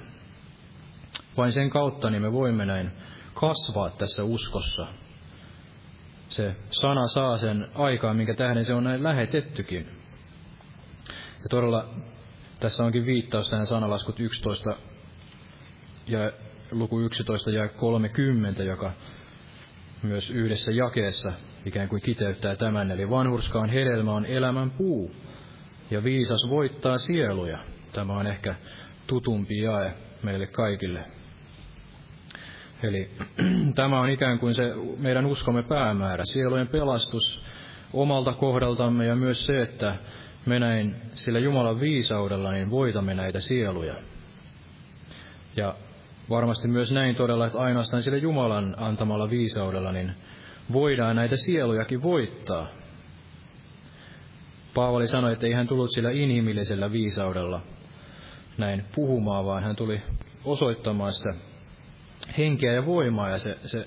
[1.36, 2.90] Vain sen kautta niin me voimme näin
[3.34, 4.86] kasvaa tässä uskossa.
[6.28, 9.86] Se sana saa sen aikaan, minkä tähden se on näin lähetettykin.
[11.42, 11.88] Ja todella
[12.60, 14.76] tässä onkin viittaus tähän sanalaskut 11
[16.06, 16.32] ja
[16.70, 18.92] luku 11 ja 30, joka
[20.02, 21.32] myös yhdessä jakeessa
[21.64, 22.90] ikään kuin kiteyttää tämän.
[22.90, 25.12] Eli vanhurskaan hedelmä on elämän puu,
[25.90, 27.58] ja viisas voittaa sieluja.
[27.92, 28.54] Tämä on ehkä
[29.06, 29.92] tutumpi jae
[30.22, 31.04] meille kaikille.
[32.82, 33.10] Eli
[33.74, 34.62] tämä on ikään kuin se
[34.98, 37.44] meidän uskomme päämäärä, sielujen pelastus
[37.92, 39.96] omalta kohdaltamme ja myös se, että
[40.46, 43.94] me näin sillä Jumalan viisaudella niin voitamme näitä sieluja.
[45.56, 45.74] Ja
[46.30, 50.12] varmasti myös näin todella, että ainoastaan sillä Jumalan antamalla viisaudella niin
[50.72, 52.66] voidaan näitä sielujakin voittaa.
[54.74, 57.60] Paavali sanoi, että ei hän tullut sillä inhimillisellä viisaudella
[58.58, 60.02] näin puhumaan, vaan hän tuli
[60.44, 61.34] osoittamaan sitä
[62.38, 63.86] henkeä ja voimaa, ja se, se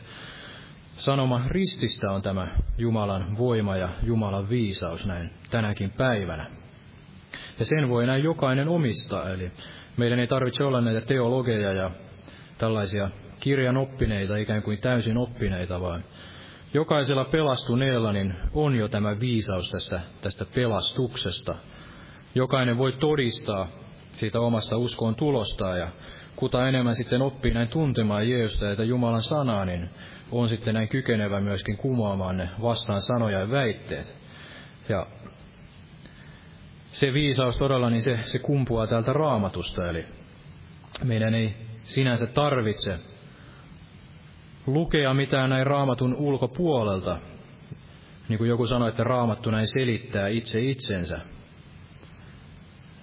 [1.00, 2.47] sanoma rististä on tämä
[2.78, 6.47] Jumalan voima ja Jumalan viisaus näin tänäkin päivänä.
[7.60, 9.52] Ja sen voi näin jokainen omistaa, eli
[9.97, 11.91] meidän ei tarvitse olla näitä teologeja ja
[12.58, 16.04] tällaisia kirjan oppineita, ikään kuin täysin oppineita, vaan
[16.74, 21.56] jokaisella pelastuneella niin on jo tämä viisaus tästä, tästä pelastuksesta.
[22.36, 23.68] Jokainen voi todistaa
[24.18, 25.88] siitä omasta uskoon tulosta ja
[26.36, 29.89] kuta enemmän sitten oppii näin tuntemaan Jeesusta ja Jumalan sanaa, niin
[30.32, 34.16] on sitten näin kykenevä myöskin kumoamaan ne vastaan sanoja ja väitteet.
[34.90, 35.08] Ja
[36.92, 40.06] se viisaus todella, niin se, se kumpuaa täältä raamatusta, eli
[41.04, 43.00] meidän ei sinänsä tarvitse
[44.68, 47.20] lukea mitään näin raamatun ulkopuolelta.
[48.30, 51.20] Niin kuin joku sanoi, että raamattu näin selittää itse itsensä.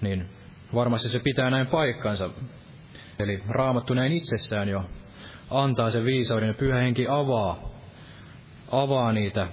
[0.00, 0.28] Niin
[0.74, 2.30] varmasti se pitää näin paikkansa.
[3.18, 4.84] Eli raamattu näin itsessään jo
[5.50, 7.70] antaa sen viisauden ja pyhä henki avaa,
[8.72, 9.48] avaa niitä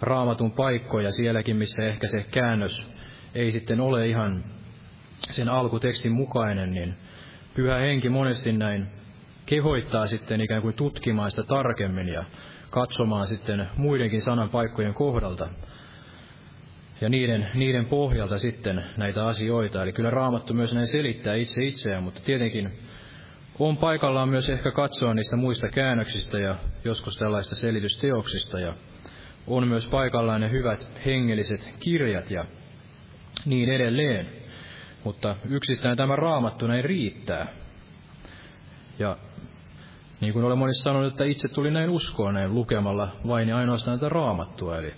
[0.00, 2.86] raamatun paikkoja sielläkin, missä ehkä se käännös
[3.34, 4.44] ei sitten ole ihan
[5.30, 6.94] sen alkutekstin mukainen, niin
[7.54, 8.86] pyhä henki monesti näin
[9.46, 12.24] kehoittaa sitten ikään kuin tutkimaan sitä tarkemmin ja
[12.70, 15.48] katsomaan sitten muidenkin sanan paikkojen kohdalta
[17.00, 19.82] ja niiden, niiden pohjalta sitten näitä asioita.
[19.82, 22.78] Eli kyllä Raamattu myös näin selittää itse itseään, mutta tietenkin
[23.60, 26.54] on paikallaan myös ehkä katsoa niistä muista käännöksistä ja
[26.84, 28.74] joskus tällaista selitysteoksista ja
[29.46, 32.44] on myös paikallaan ne hyvät hengelliset kirjat ja
[33.44, 34.26] niin edelleen.
[35.04, 37.46] Mutta yksistään tämä raamattu näin riittää.
[38.98, 39.16] Ja
[40.20, 43.98] niin kuin olen monissa sanonut, että itse tuli näin uskoa näin lukemalla vain ja ainoastaan
[43.98, 44.78] tätä raamattua.
[44.78, 44.94] Eli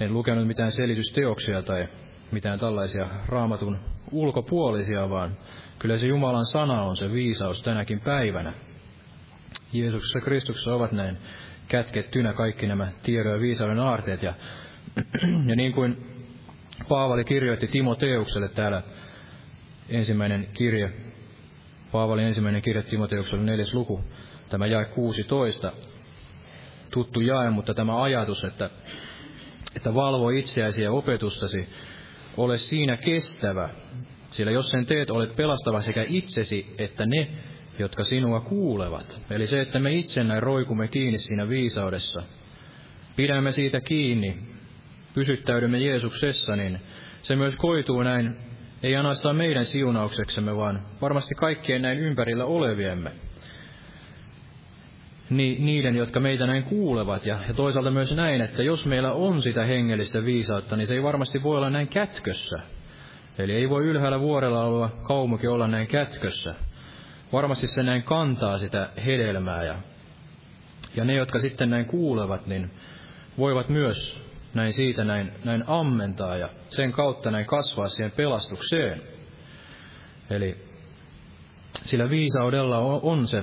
[0.00, 1.88] en lukenut mitään selitysteoksia tai
[2.32, 3.78] mitään tällaisia raamatun
[4.10, 5.36] ulkopuolisia, vaan
[5.78, 8.54] kyllä se Jumalan sana on se viisaus tänäkin päivänä.
[9.72, 11.18] Jeesuksessa Kristuksessa ovat näin
[11.68, 14.22] kätkettynä kaikki nämä tiedon ja viisauden aarteet.
[14.22, 14.34] Ja,
[15.48, 16.06] ja niin kuin
[16.88, 18.82] Paavali kirjoitti Timoteukselle täällä
[19.88, 20.92] ensimmäinen kirje,
[21.92, 24.04] Paavalin ensimmäinen kirje Timoteukselle neljäs luku,
[24.48, 25.72] tämä jae 16,
[26.90, 28.70] tuttu jae, mutta tämä ajatus, että,
[29.76, 31.68] että valvo itseäsi ja opetustasi,
[32.36, 33.68] ole siinä kestävä,
[34.30, 37.28] sillä jos sen teet, olet pelastava sekä itsesi että ne,
[37.78, 39.20] jotka sinua kuulevat.
[39.30, 42.22] Eli se, että me itse näin roikumme kiinni siinä viisaudessa,
[43.16, 44.38] pidämme siitä kiinni,
[45.14, 46.80] pysyttäydymme Jeesuksessa, niin
[47.22, 48.36] se myös koituu näin,
[48.82, 53.12] ei ainoastaan meidän siunaukseksemme, vaan varmasti kaikkien näin ympärillä oleviemme.
[55.32, 59.42] Ni, niiden, jotka meitä näin kuulevat, ja, ja toisaalta myös näin, että jos meillä on
[59.42, 62.58] sitä hengellistä viisautta, niin se ei varmasti voi olla näin kätkössä.
[63.38, 66.54] Eli ei voi ylhäällä vuorella olla kaumukin olla näin kätkössä.
[67.32, 69.74] Varmasti se näin kantaa sitä hedelmää, ja,
[70.96, 72.70] ja ne, jotka sitten näin kuulevat, niin
[73.38, 74.22] voivat myös
[74.54, 79.02] näin siitä näin, näin ammentaa ja sen kautta näin kasvaa siihen pelastukseen.
[80.30, 80.56] Eli
[81.84, 83.42] sillä viisaudella on, on se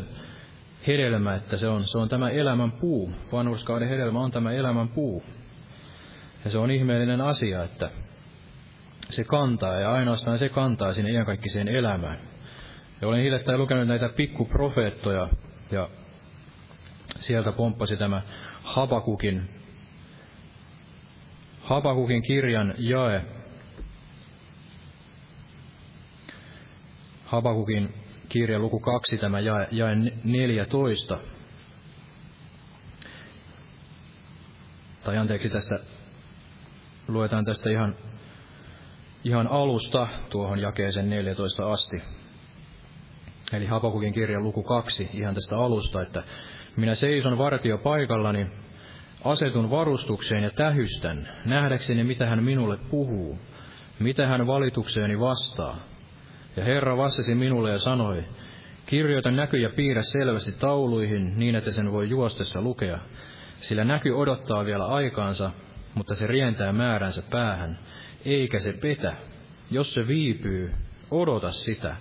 [0.88, 3.12] hedelmä, että se on, se on tämä elämän puu.
[3.32, 5.24] Vanhurskauden hedelmä on tämä elämän puu.
[6.46, 7.92] Ja se on ihmeellinen asia, että
[9.10, 12.20] se kantaa ja ainoastaan se kantaa sinne iankaikkiseen elämään.
[13.02, 15.30] Ja olen hiljattain lukenut näitä pikkuprofeettoja
[15.72, 15.90] ja
[17.16, 18.22] sieltä pomppasi tämä
[18.64, 19.60] Habakukin
[21.70, 23.26] Habakukin kirjan jae.
[27.26, 27.94] Habakukin
[28.30, 31.18] kirja luku 2, tämä jae, jae 14.
[35.04, 35.76] Tai anteeksi, tässä
[37.08, 37.96] luetaan tästä ihan,
[39.24, 41.98] ihan alusta tuohon jakeeseen 14 asti.
[43.54, 46.24] Eli Habakukin kirja luku 2, ihan tästä alusta, että
[46.76, 48.48] minä seison vartio paikallani,
[49.26, 53.40] Asetun varustukseen ja tähystän, nähdäkseni mitä hän minulle puhuu,
[54.00, 55.78] mitä hän valitukseeni vastaa.
[56.60, 58.24] Ja Herra vastasi minulle ja sanoi,
[58.86, 63.00] kirjoita näky ja piirrä selvästi tauluihin niin, että sen voi juostessa lukea,
[63.58, 65.52] sillä näky odottaa vielä aikaansa,
[65.96, 67.80] mutta se rientää määränsä päähän,
[68.26, 69.16] eikä se petä.
[69.72, 70.72] Jos se viipyy,
[71.12, 71.96] odota sitä,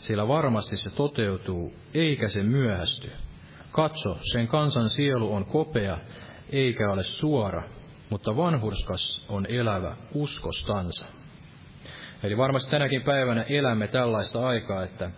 [0.00, 3.10] sillä varmasti se toteutuu, eikä se myöhästy.
[3.72, 5.98] Katso, sen kansan sielu on kopea,
[6.50, 7.68] eikä ole suora,
[8.10, 11.23] mutta vanhurskas on elävä uskostansa.
[12.24, 15.10] Eli varmasti tänäkin päivänä elämme tällaista aikaa, että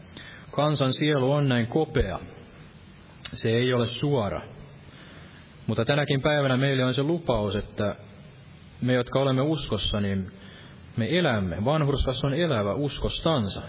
[0.51, 2.19] kansan sielu on näin kopea.
[3.23, 4.41] Se ei ole suora.
[5.67, 7.97] Mutta tänäkin päivänä meille on se lupaus, että
[8.81, 10.33] me, jotka olemme uskossa, niin
[10.97, 11.65] me elämme.
[11.65, 13.63] Vanhurskas on elävä uskostansa.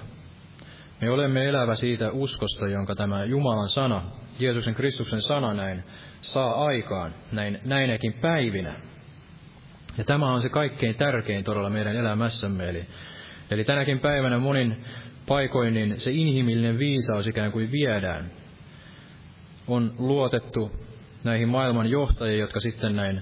[1.02, 4.02] Me olemme elävä siitä uskosta, jonka tämä Jumalan sana,
[4.40, 5.84] Jeesuksen Kristuksen sana näin
[6.22, 8.82] saa aikaan näin, näinäkin päivinä.
[9.98, 12.70] Ja tämä on se kaikkein tärkein todella meidän elämässämme.
[12.70, 12.88] Eli,
[13.52, 14.84] eli tänäkin päivänä monin
[15.28, 18.32] paikoin niin se inhimillinen viisaus ikään kuin viedään.
[19.68, 20.72] On luotettu
[21.24, 23.22] näihin maailman johtajiin, jotka sitten näin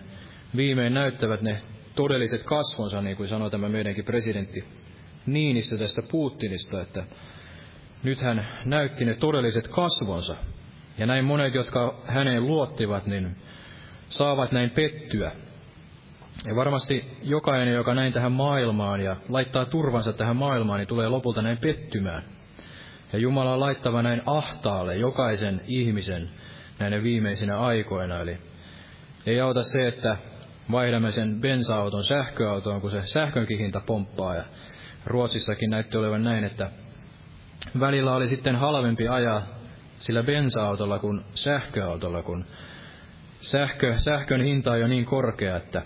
[0.55, 1.61] viimein näyttävät ne
[1.95, 4.63] todelliset kasvonsa, niin kuin sanoi tämä meidänkin presidentti
[5.25, 7.03] Niinistö tästä Putinista, että
[8.03, 10.35] nyt hän näytti ne todelliset kasvonsa.
[10.97, 13.35] Ja näin monet, jotka häneen luottivat, niin
[14.09, 15.31] saavat näin pettyä.
[16.47, 21.41] Ja varmasti jokainen, joka näin tähän maailmaan ja laittaa turvansa tähän maailmaan, niin tulee lopulta
[21.41, 22.23] näin pettymään.
[23.13, 26.29] Ja Jumala on laittava näin ahtaalle jokaisen ihmisen
[26.79, 28.19] näinä viimeisinä aikoina.
[28.19, 28.37] Eli
[29.25, 30.17] ei auta se, että
[30.71, 34.35] vaihdamme sen bensa-auton sähköautoon, kun se sähkönkin hinta pomppaa.
[34.35, 34.43] Ja
[35.05, 36.71] Ruotsissakin näytti olevan näin, että
[37.79, 39.41] välillä oli sitten halvempi ajaa
[39.99, 42.45] sillä bensa-autolla kuin sähköautolla, kun
[43.41, 45.81] sähkö, sähkön hinta on jo niin korkea, että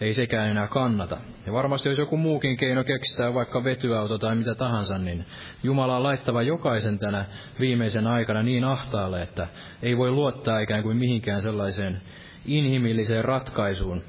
[0.00, 1.16] ei sekään enää kannata.
[1.46, 5.24] Ja varmasti jos joku muukin keino keksitään, vaikka vetyauto tai mitä tahansa, niin
[5.62, 7.24] Jumala on laittava jokaisen tänä
[7.60, 9.48] viimeisen aikana niin ahtaalle, että
[9.82, 12.02] ei voi luottaa ikään kuin mihinkään sellaiseen
[12.46, 14.02] inhimilliseen ratkaisuun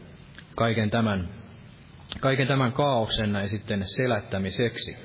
[0.56, 1.30] kaiken tämän,
[2.20, 4.98] kaiken tämän kaauksen näin sitten selättämiseksi.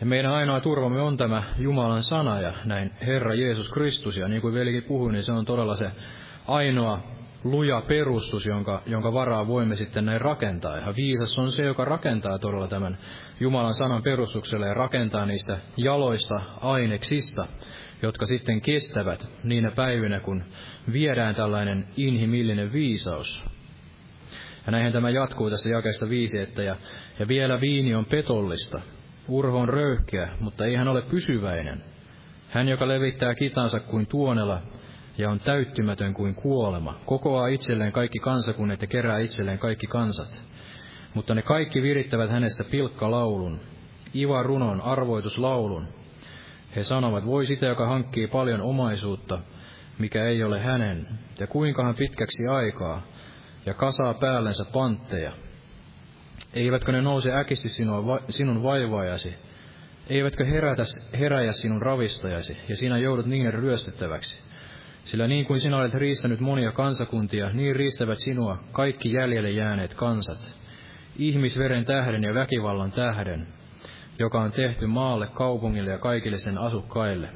[0.00, 4.16] Ja meidän ainoa turvamme on tämä Jumalan sana ja näin Herra Jeesus Kristus.
[4.16, 5.90] Ja niin kuin velikin puhui, niin se on todella se
[6.48, 10.76] ainoa luja perustus, jonka, jonka varaa voimme sitten näin rakentaa.
[10.76, 12.98] Ja viisas on se, joka rakentaa todella tämän
[13.40, 17.46] Jumalan sanan perustukselle ja rakentaa niistä jaloista aineksista,
[18.02, 20.44] jotka sitten kestävät niinä päivinä, kun
[20.92, 23.44] viedään tällainen inhimillinen viisaus.
[24.66, 26.76] Ja näinhän tämä jatkuu tässä jakeesta viisi, että ja,
[27.18, 28.80] ja vielä viini on petollista,
[29.28, 31.84] Urho on röyhkeä, mutta ei hän ole pysyväinen.
[32.50, 34.62] Hän, joka levittää kitansa kuin tuonela
[35.18, 40.42] ja on täyttymätön kuin kuolema, kokoaa itselleen kaikki kansakunnat ja kerää itselleen kaikki kansat.
[41.14, 43.60] Mutta ne kaikki virittävät hänestä pilkkalaulun,
[44.14, 45.88] iva runon, arvoituslaulun.
[46.76, 49.38] He sanovat, voi sitä, joka hankkii paljon omaisuutta,
[49.98, 51.06] mikä ei ole hänen,
[51.38, 53.02] ja kuinka hän pitkäksi aikaa,
[53.66, 55.32] ja kasaa päällensä pantteja.
[56.54, 59.34] Eivätkö ne nouse äkisti sinua, sinun vaivaajasi,
[60.10, 60.82] eivätkö herätä,
[61.18, 64.47] heräjä sinun ravistajasi, ja sinä joudut niiden ryöstettäväksi.
[65.08, 70.56] Sillä niin kuin sinä olet riistänyt monia kansakuntia, niin riistävät sinua kaikki jäljelle jääneet kansat.
[71.16, 73.48] Ihmisveren tähden ja väkivallan tähden,
[74.18, 77.28] joka on tehty maalle, kaupungille ja kaikille sen asukkaille.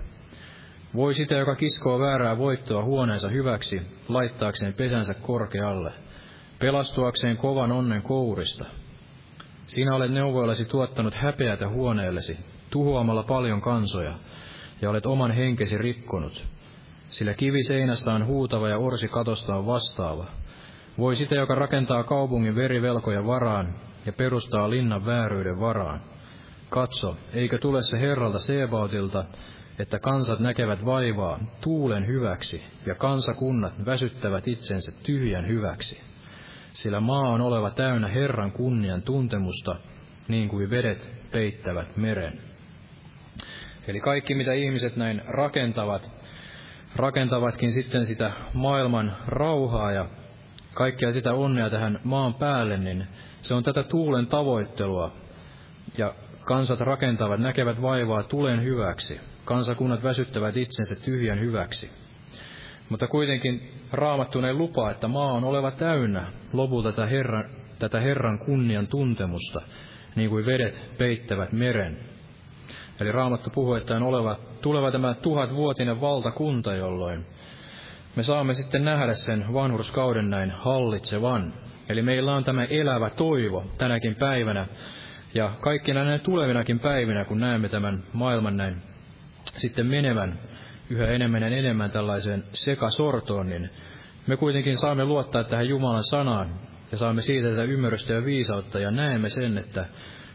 [0.95, 5.93] Voi sitä, joka kiskoo väärää voittoa huoneensa hyväksi, laittaakseen pesänsä korkealle,
[6.59, 8.65] pelastuakseen kovan onnen kourista.
[9.67, 12.37] Sinä olet neuvoillasi tuottanut häpeätä huoneellesi,
[12.71, 14.15] tuhoamalla paljon kansoja,
[14.83, 16.47] ja olet oman henkesi rikkonut.
[17.13, 20.27] Sillä kivi seinästä on huutava ja orsi katosta on vastaava.
[20.99, 23.75] Voi sitä, joka rakentaa kaupungin verivelkoja varaan
[24.07, 26.01] ja perustaa linnan vääryyden varaan.
[26.71, 29.25] Katso, eikö tule se Herralta Sebautilta,
[29.79, 36.01] että kansat näkevät vaivaa tuulen hyväksi ja kansakunnat väsyttävät itsensä tyhjän hyväksi.
[36.73, 39.77] Sillä maa on oleva täynnä Herran kunnian tuntemusta,
[40.29, 42.41] niin kuin vedet peittävät meren.
[43.89, 46.22] Eli kaikki, mitä ihmiset näin rakentavat,
[46.97, 50.07] rakentavatkin sitten sitä maailman rauhaa ja
[50.75, 53.07] kaikkea sitä onnea tähän maan päälle, niin
[53.43, 55.13] se on tätä tuulen tavoittelua.
[55.99, 56.15] Ja
[56.45, 59.21] kansat rakentavat, näkevät vaivaa tulen hyväksi.
[59.45, 61.91] Kansakunnat väsyttävät itsensä tyhjän hyväksi.
[62.89, 67.45] Mutta kuitenkin raamattu ei lupaa, että maa on oleva täynnä lopulta tätä Herran,
[67.79, 69.63] tätä Herran kunnian tuntemusta,
[70.17, 72.12] niin kuin vedet peittävät meren.
[73.01, 77.27] Eli Raamattu puhuu, että on oleva, tuleva tämä tuhatvuotinen valtakunta, jolloin
[78.17, 81.55] me saamme sitten nähdä sen vanhurskauden näin hallitsevan.
[81.89, 84.67] Eli meillä on tämä elävä toivo tänäkin päivänä,
[85.35, 88.83] ja kaikkina näin tulevinakin päivinä, kun näemme tämän maailman näin
[89.45, 90.39] sitten menevän
[90.91, 93.71] yhä enemmän ja enemmän tällaiseen sekasortoon, niin
[94.27, 96.55] me kuitenkin saamme luottaa tähän Jumalan sanaan
[96.93, 99.87] ja saamme siitä tätä ymmärrystä ja viisautta ja näemme sen, että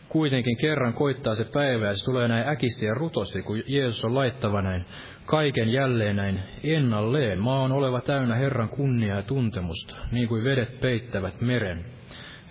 [0.09, 4.15] kuitenkin kerran koittaa se päivä ja se tulee näin äkisti ja rutosti, kun Jeesus on
[4.15, 4.85] laittava näin
[5.25, 7.39] kaiken jälleen näin ennalleen.
[7.39, 11.85] Maa on oleva täynnä Herran kunniaa ja tuntemusta, niin kuin vedet peittävät meren.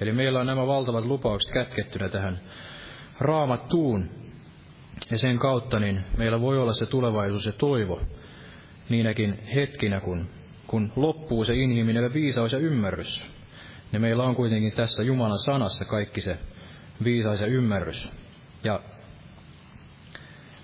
[0.00, 2.40] Eli meillä on nämä valtavat lupaukset kätkettynä tähän
[3.20, 4.08] raamattuun.
[5.10, 8.00] Ja sen kautta niin meillä voi olla se tulevaisuus ja toivo
[8.88, 10.28] niinäkin hetkinä, kun,
[10.66, 13.26] kun loppuu se inhimillinen viisaus ja ymmärrys.
[13.92, 16.38] Ja meillä on kuitenkin tässä Jumalan sanassa kaikki se
[17.04, 18.12] viisaus ja ymmärrys.
[18.64, 18.80] Ja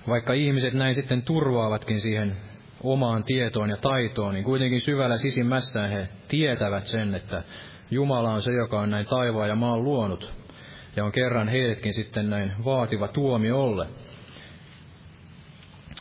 [0.08, 2.36] vaikka ihmiset näin sitten turvaavatkin siihen
[2.82, 7.42] omaan tietoon ja taitoon, niin kuitenkin syvällä sisimmässään he tietävät sen, että
[7.90, 10.32] Jumala on se, joka on näin taivaan ja maan luonut,
[10.96, 13.88] ja on kerran heidätkin sitten näin vaativa tuomiolle.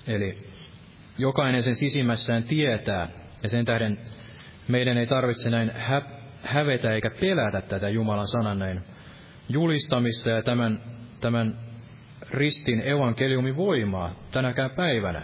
[0.08, 0.48] Eli
[1.18, 3.10] jokainen sen sisimmässään tietää,
[3.44, 3.98] ja sen tähden
[4.68, 6.02] meidän ei tarvitse näin hä-
[6.44, 8.84] hävetä eikä pelätä tätä Jumalan sanan näin
[9.54, 10.84] julistamista ja tämän,
[11.22, 11.56] tämän
[12.30, 15.24] ristin evankeliumin voimaa tänäkään päivänä.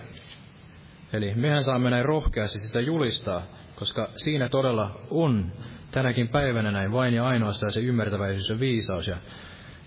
[1.14, 3.42] Eli mehän saamme näin rohkeasti sitä julistaa,
[3.76, 5.52] koska siinä todella on
[5.92, 9.08] tänäkin päivänä näin vain ja ainoastaan se ymmärtäväisyys ja viisaus.
[9.08, 9.18] Ja,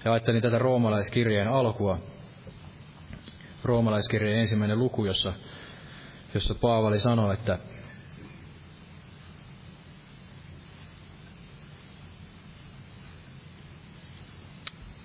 [0.04, 1.98] ja ajattelin tätä roomalaiskirjeen alkua,
[3.64, 5.32] roomalaiskirjeen ensimmäinen luku, jossa,
[6.34, 7.58] jossa Paavali sanoi, että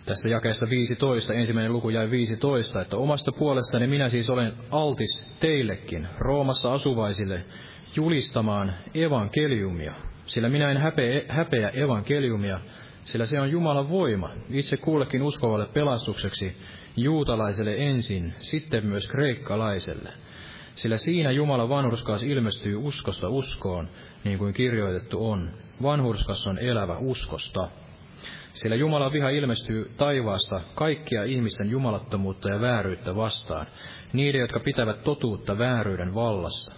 [0.05, 6.07] tässä jakeesta 15, ensimmäinen luku jäi 15, että omasta puolestani minä siis olen altis teillekin,
[6.17, 7.45] Roomassa asuvaisille,
[7.95, 9.93] julistamaan evankeliumia,
[10.25, 12.59] sillä minä en häpeä, häpeä evankeliumia,
[13.03, 16.57] sillä se on Jumalan voima, itse kullekin uskovalle pelastukseksi,
[16.97, 20.09] juutalaiselle ensin, sitten myös kreikkalaiselle.
[20.75, 23.89] Sillä siinä Jumalan vanhurskaus ilmestyy uskosta uskoon,
[24.23, 25.49] niin kuin kirjoitettu on.
[25.81, 27.69] Vanhurskas on elävä uskosta.
[28.55, 33.67] Sillä Jumalan viha ilmestyy taivaasta kaikkia ihmisten jumalattomuutta ja vääryyttä vastaan,
[34.13, 36.75] niiden, jotka pitävät totuutta vääryyden vallassa.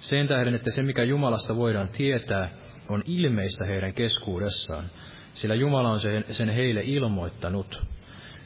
[0.00, 2.50] Sen tähden, että se mikä Jumalasta voidaan tietää,
[2.88, 4.90] on ilmeistä heidän keskuudessaan,
[5.32, 6.00] sillä Jumala on
[6.30, 7.82] sen, heille ilmoittanut.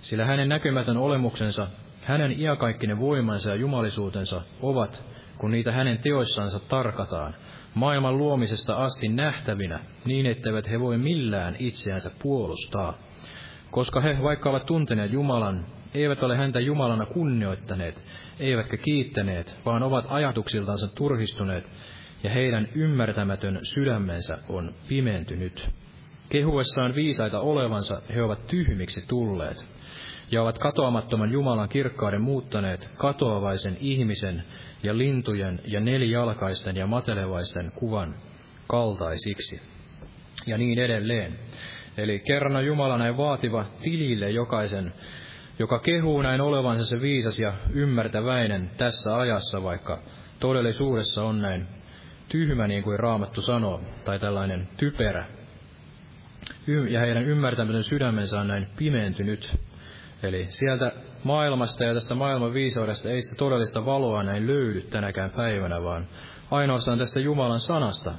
[0.00, 1.68] Sillä hänen näkymätön olemuksensa,
[2.02, 5.04] hänen iakaikkinen voimansa ja jumalisuutensa ovat,
[5.38, 7.36] kun niitä hänen teoissansa tarkataan,
[7.74, 12.98] maailman luomisesta asti nähtävinä, niin etteivät he voi millään itseänsä puolustaa.
[13.70, 18.04] Koska he, vaikka ovat tunteneet Jumalan, eivät ole häntä Jumalana kunnioittaneet,
[18.40, 21.64] eivätkä kiittäneet, vaan ovat ajatuksiltansa turhistuneet,
[22.22, 25.70] ja heidän ymmärtämätön sydämensä on pimentynyt.
[26.28, 29.66] Kehuessaan viisaita olevansa he ovat tyhmiksi tulleet,
[30.30, 34.44] ja ovat katoamattoman Jumalan kirkkauden muuttaneet katoavaisen ihmisen
[34.82, 38.14] ja lintujen ja nelijalkaisten ja matelevaisten kuvan
[38.66, 39.60] kaltaisiksi.
[40.46, 41.38] Ja niin edelleen.
[41.96, 44.92] Eli kerran on Jumala näin vaativa tilille jokaisen,
[45.58, 50.02] joka kehuu näin olevansa se viisas ja ymmärtäväinen tässä ajassa, vaikka
[50.40, 51.66] todellisuudessa on näin
[52.28, 55.26] tyhmä, niin kuin Raamattu sanoo, tai tällainen typerä.
[56.88, 59.50] Ja heidän ymmärtämätön sydämensä on näin pimentynyt.
[60.24, 60.92] Eli sieltä
[61.24, 66.06] maailmasta ja tästä maailman viisaudesta ei sitä todellista valoa näin löydy tänäkään päivänä, vaan
[66.50, 68.14] ainoastaan tästä Jumalan sanasta.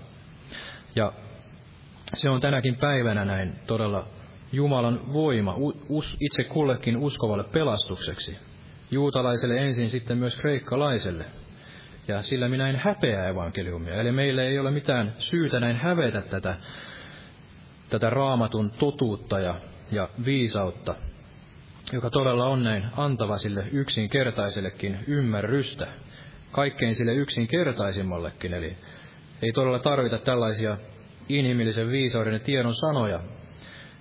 [0.95, 1.13] Ja
[2.13, 4.07] se on tänäkin päivänä näin todella
[4.51, 5.55] Jumalan voima
[6.19, 8.37] itse kullekin uskovalle pelastukseksi.
[8.91, 11.25] Juutalaiselle ensin sitten myös kreikkalaiselle.
[12.07, 13.93] Ja sillä minä en häpeä evankeliumia.
[13.93, 16.55] Eli meillä ei ole mitään syytä näin hävetä tätä,
[17.89, 19.55] tätä raamatun totuutta ja,
[19.91, 20.95] ja viisautta,
[21.93, 25.87] joka todella on näin antava sille yksinkertaisellekin ymmärrystä.
[26.51, 28.53] Kaikkein sille yksinkertaisimmallekin.
[28.53, 28.77] Eli
[29.41, 30.77] ei todella tarvita tällaisia
[31.29, 33.19] inhimillisen viisauden ja tiedon sanoja,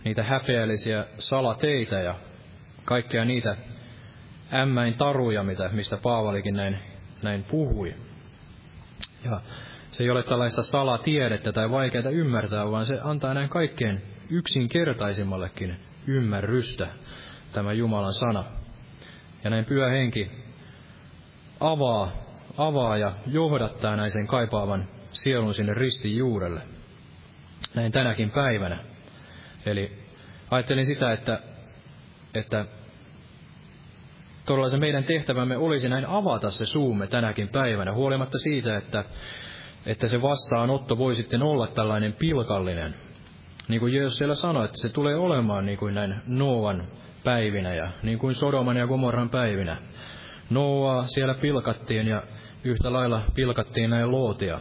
[0.05, 2.15] niitä häpeällisiä salateitä ja
[2.85, 3.57] kaikkea niitä
[4.55, 6.79] ämmäin taruja, mitä, mistä Paavalikin näin,
[7.23, 7.95] näin puhui.
[9.25, 9.41] Ja
[9.91, 15.77] se ei ole tällaista salatiedettä tai vaikeaa ymmärtää, vaan se antaa näin kaikkein yksinkertaisimmallekin
[16.07, 16.89] ymmärrystä,
[17.55, 18.45] tämä Jumalan sana.
[19.45, 20.31] Ja näin pyhä henki
[21.61, 22.13] avaa,
[22.59, 26.61] avaa ja johdattaa näin sen kaipaavan sielun sinne ristin juurelle
[27.75, 28.79] näin tänäkin päivänä.
[29.67, 29.99] Eli
[30.51, 31.41] ajattelin sitä, että,
[32.35, 32.67] että
[34.47, 39.05] todella se meidän tehtävämme olisi näin avata se suumme tänäkin päivänä, huolimatta siitä, että,
[39.87, 42.95] että se vastaanotto voi sitten olla tällainen pilkallinen.
[43.69, 46.89] Niin kuin Jeesus siellä sanoi, että se tulee olemaan niin kuin näin Noan
[47.25, 49.77] päivinä ja niin kuin Sodoman ja Gomorran päivinä.
[50.51, 52.23] Noa siellä pilkattiin ja
[52.65, 54.61] yhtä lailla pilkattiin näin lootia.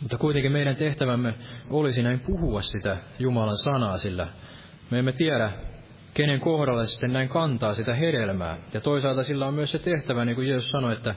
[0.00, 1.34] Mutta kuitenkin meidän tehtävämme
[1.70, 4.28] olisi näin puhua sitä Jumalan sanaa, sillä
[4.90, 5.52] me emme tiedä,
[6.14, 8.56] kenen kohdalla sitten näin kantaa sitä hedelmää.
[8.74, 11.14] Ja toisaalta sillä on myös se tehtävä, niin kuin Jeesus sanoi, että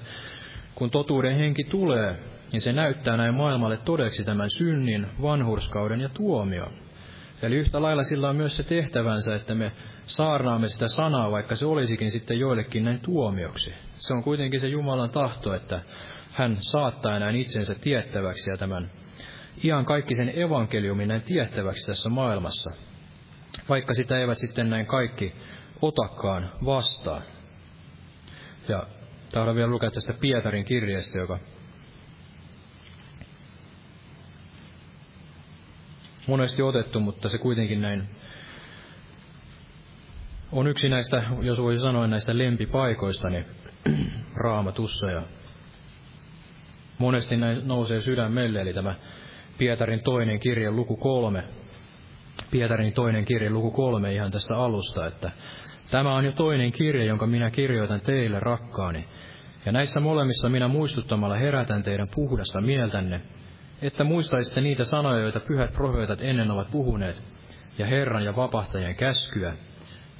[0.75, 2.15] kun totuuden henki tulee,
[2.51, 6.73] niin se näyttää näin maailmalle todeksi tämän synnin, vanhurskauden ja tuomion.
[7.41, 9.71] Eli yhtä lailla sillä on myös se tehtävänsä, että me
[10.05, 13.73] saarnaamme sitä sanaa, vaikka se olisikin sitten joillekin näin tuomioksi.
[13.93, 15.81] Se on kuitenkin se Jumalan tahto, että
[16.31, 18.91] hän saattaa näin itsensä tiettäväksi ja tämän
[19.63, 22.71] ihan kaikki sen evankeliumin näin tiettäväksi tässä maailmassa,
[23.69, 25.35] vaikka sitä eivät sitten näin kaikki
[25.81, 27.21] otakaan vastaan.
[28.67, 28.87] Ja
[29.31, 31.39] tahdon vielä lukea tästä Pietarin kirjeestä, joka
[36.29, 38.09] monesti otettu, mutta se kuitenkin näin
[40.51, 43.45] on yksi näistä, jos voisi sanoa näistä lempipaikoistani
[44.43, 45.11] raamatussa.
[45.11, 45.21] Ja
[46.97, 48.95] monesti näin nousee sydämelle, eli tämä
[49.57, 51.43] Pietarin toinen kirje luku kolme.
[52.51, 55.31] Pietarin toinen kirje luku kolme ihan tästä alusta, että
[55.91, 59.05] tämä on jo toinen kirje, jonka minä kirjoitan teille, rakkaani.
[59.65, 63.21] Ja näissä molemmissa minä muistuttamalla herätän teidän puhdasta mieltänne,
[63.81, 67.23] että muistaisitte niitä sanoja, joita pyhät profeetat ennen ovat puhuneet,
[67.77, 69.53] ja Herran ja vapahtajan käskyä,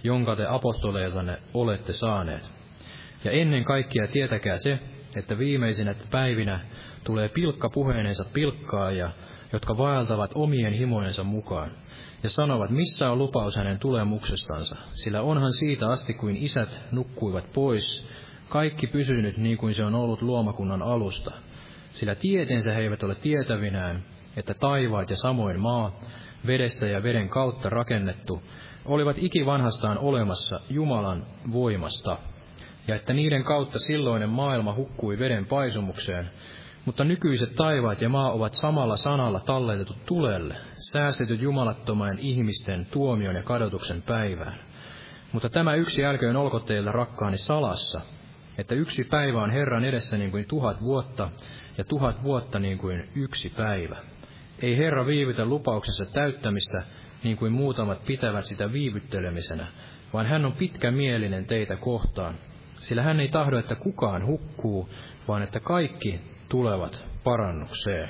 [0.03, 2.51] jonka te apostoleiltanne olette saaneet.
[3.24, 4.80] Ja ennen kaikkea tietäkää se,
[5.16, 6.66] että viimeisinä päivinä
[7.03, 9.10] tulee pilkka puheeneensa pilkkaajia,
[9.53, 11.72] jotka vaeltavat omien himojensa mukaan,
[12.24, 18.07] ja sanovat, missä on lupaus hänen tulemuksestansa, sillä onhan siitä asti, kuin isät nukkuivat pois,
[18.49, 21.32] kaikki pysynyt niin kuin se on ollut luomakunnan alusta.
[22.00, 24.04] Sillä tieteensä he eivät ole tietävinään,
[24.38, 26.00] että taivaat ja samoin maa,
[26.47, 28.43] vedestä ja veden kautta rakennettu,
[28.86, 32.18] olivat ikivanhastaan olemassa Jumalan voimasta–
[32.88, 36.30] ja että niiden kautta silloinen maailma hukkui veden paisumukseen,
[36.86, 40.56] mutta nykyiset taivaat ja maa ovat samalla sanalla talletetut tulelle,
[40.91, 44.60] säästetyt jumalattomain ihmisten tuomion ja kadotuksen päivään.
[45.32, 48.02] Mutta tämä yksi älköön olko teillä rakkaani salassa,
[48.60, 51.30] että yksi päivä on Herran edessä niin kuin tuhat vuotta,
[51.78, 53.97] ja tuhat vuotta niin kuin yksi päivä.
[54.62, 56.84] Ei Herra viivytä lupauksensa täyttämistä,
[57.24, 59.68] niin kuin muutamat pitävät sitä viivyttelemisenä,
[60.14, 62.36] vaan hän on pitkämielinen teitä kohtaan,
[62.78, 64.89] sillä hän ei tahdo, että kukaan hukkuu,
[65.28, 68.10] vaan että kaikki tulevat parannukseen.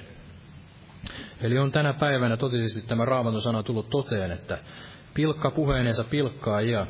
[1.41, 4.57] Eli on tänä päivänä totisesti tämä raamatun sana tullut toteen, että
[5.13, 6.87] pilkka puheeneensa pilkkaajia,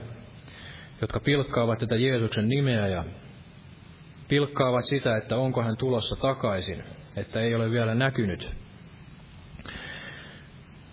[1.02, 3.04] jotka pilkkaavat tätä Jeesuksen nimeä ja
[4.30, 6.84] pilkkaavat sitä, että onko hän tulossa takaisin,
[7.16, 8.50] että ei ole vielä näkynyt.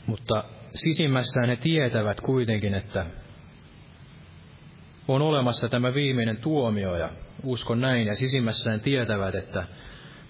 [0.06, 3.06] Mutta sisimmässään he tietävät kuitenkin, että
[5.08, 7.10] on olemassa tämä viimeinen tuomio ja
[7.42, 9.66] uskon näin ja sisimmässään tietävät, että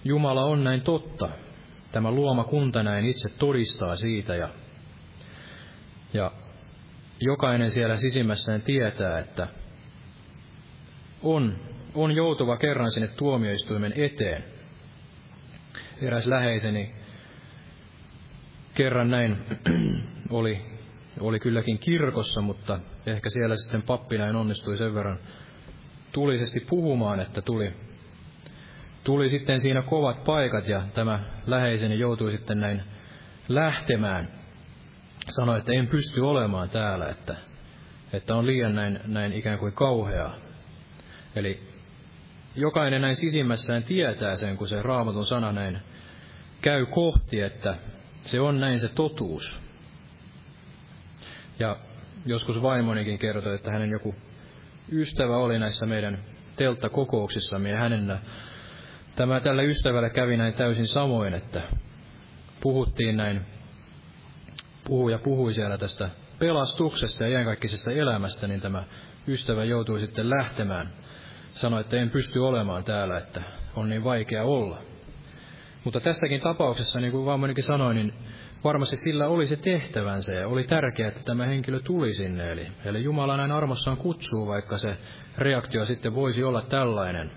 [0.03, 1.29] Jumala on näin totta.
[1.91, 4.49] Tämä luoma kunta näin itse todistaa siitä ja,
[6.13, 6.31] ja
[7.19, 9.47] jokainen siellä sisimmässään tietää, että
[11.21, 11.57] on,
[12.03, 14.43] on joutuva kerran sinne tuomioistuimen eteen.
[16.01, 16.95] Eräs läheiseni
[18.73, 19.37] kerran näin
[20.29, 20.61] oli,
[21.19, 25.19] oli kylläkin kirkossa, mutta ehkä siellä sitten pappi näin onnistui sen verran
[26.11, 27.73] tulisesti puhumaan, että tuli,
[29.03, 32.83] tuli sitten siinä kovat paikat ja tämä läheiseni joutui sitten näin
[33.49, 34.31] lähtemään.
[35.29, 37.35] Sanoi, että en pysty olemaan täällä, että,
[38.13, 40.35] että on liian näin, näin ikään kuin kauheaa.
[41.35, 41.66] Eli
[42.57, 45.79] jokainen näin sisimmässään tietää sen, kun se raamatun sana näin
[46.61, 47.75] käy kohti, että
[48.25, 49.61] se on näin se totuus.
[51.59, 51.77] Ja
[52.25, 54.15] joskus vaimonikin kertoi, että hänen joku
[54.91, 56.19] ystävä oli näissä meidän
[56.55, 58.19] telttakokouksissamme ja hänen
[59.15, 61.61] tämä tällä ystävällä kävi näin täysin samoin, että
[62.61, 63.41] puhuttiin näin,
[64.83, 68.83] puhui ja puhui siellä tästä pelastuksesta ja iänkaikkisesta elämästä, niin tämä
[69.27, 70.93] ystävä joutui sitten lähtemään.
[71.57, 73.41] Sanoi, että en pysty olemaan täällä, että
[73.75, 74.81] on niin vaikea olla.
[75.83, 78.13] Mutta tässäkin tapauksessa, niin kuin Vammonikin sanoi, niin
[78.63, 82.51] varmasti sillä oli se tehtävänsä ja oli tärkeää, että tämä henkilö tuli sinne.
[82.51, 84.97] Eli, eli Jumala näin armossaan kutsuu, vaikka se
[85.37, 87.31] reaktio sitten voisi olla tällainen.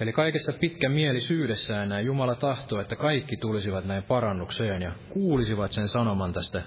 [0.00, 6.32] Eli kaikessa pitkämielisyydessään näin Jumala tahtoo, että kaikki tulisivat näin parannukseen ja kuulisivat sen sanoman
[6.32, 6.62] tästä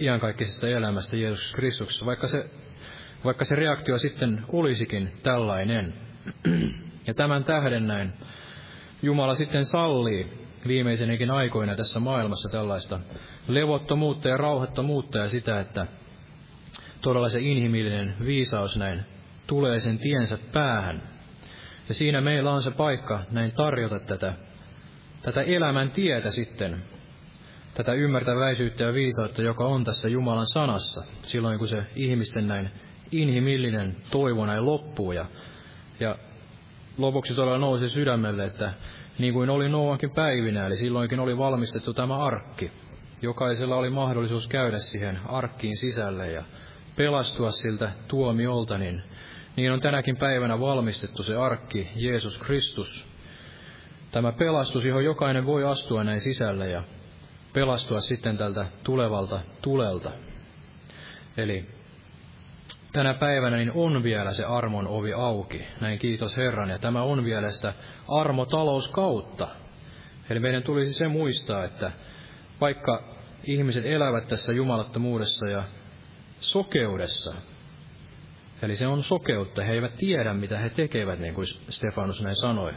[0.00, 2.50] iankaikkisesta elämästä Jeesus Kristuksessa, vaikka se,
[3.24, 6.13] vaikka se reaktio sitten olisikin tällainen.
[7.06, 8.12] Ja tämän tähden näin
[9.02, 10.32] Jumala sitten sallii
[10.66, 13.00] viimeisenäkin aikoina tässä maailmassa tällaista
[13.48, 15.86] levottomuutta ja rauhattomuutta ja sitä, että
[17.00, 19.00] todella se inhimillinen viisaus näin
[19.46, 21.02] tulee sen tiensä päähän.
[21.88, 24.32] Ja siinä meillä on se paikka näin tarjota tätä,
[25.22, 26.82] tätä elämän tietä sitten,
[27.74, 32.70] tätä ymmärtäväisyyttä ja viisautta, joka on tässä Jumalan sanassa, silloin kun se ihmisten näin
[33.12, 35.12] inhimillinen toivo näin loppuu.
[35.12, 35.26] Ja,
[36.04, 36.16] ja
[36.98, 38.72] lopuksi todella nousi sydämelle, että
[39.18, 42.70] niin kuin oli Noankin päivinä, eli silloinkin oli valmistettu tämä arkki.
[43.22, 46.44] Jokaisella oli mahdollisuus käydä siihen arkkiin sisälle ja
[46.96, 49.02] pelastua siltä tuomiolta, niin,
[49.56, 53.06] niin on tänäkin päivänä valmistettu se arkki, Jeesus Kristus.
[54.12, 56.82] Tämä pelastus, johon jokainen voi astua näin sisälle ja
[57.52, 60.10] pelastua sitten tältä tulevalta tulelta.
[61.36, 61.73] Eli
[62.94, 65.66] tänä päivänä niin on vielä se armon ovi auki.
[65.80, 66.70] Näin kiitos Herran.
[66.70, 67.72] Ja tämä on vielä sitä
[68.08, 69.48] armotalouskautta.
[70.30, 71.90] Eli meidän tulisi se muistaa, että
[72.60, 73.04] vaikka
[73.44, 75.64] ihmiset elävät tässä jumalattomuudessa ja
[76.40, 77.34] sokeudessa,
[78.62, 82.72] eli se on sokeutta, he eivät tiedä mitä he tekevät, niin kuin Stefanus näin sanoi.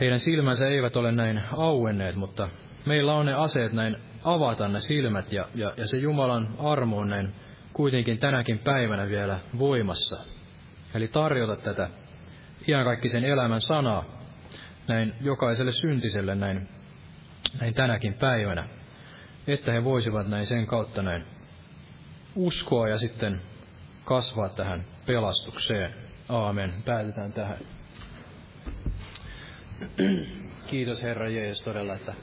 [0.00, 2.48] Heidän silmänsä eivät ole näin auenneet, mutta
[2.86, 7.08] meillä on ne aseet näin avata ne silmät ja, ja, ja se Jumalan armo on
[7.08, 7.34] näin
[7.72, 10.24] kuitenkin tänäkin päivänä vielä voimassa.
[10.94, 11.88] Eli tarjota tätä
[12.68, 14.04] iankaikkisen elämän sanaa
[14.88, 16.68] näin jokaiselle syntiselle näin,
[17.60, 18.68] näin tänäkin päivänä,
[19.46, 21.24] että he voisivat näin sen kautta näin
[22.34, 23.42] uskoa ja sitten
[24.04, 25.94] kasvaa tähän pelastukseen.
[26.28, 26.72] Aamen.
[26.84, 27.58] Päätetään tähän.
[30.70, 32.14] Kiitos Herra Jeesus todella, että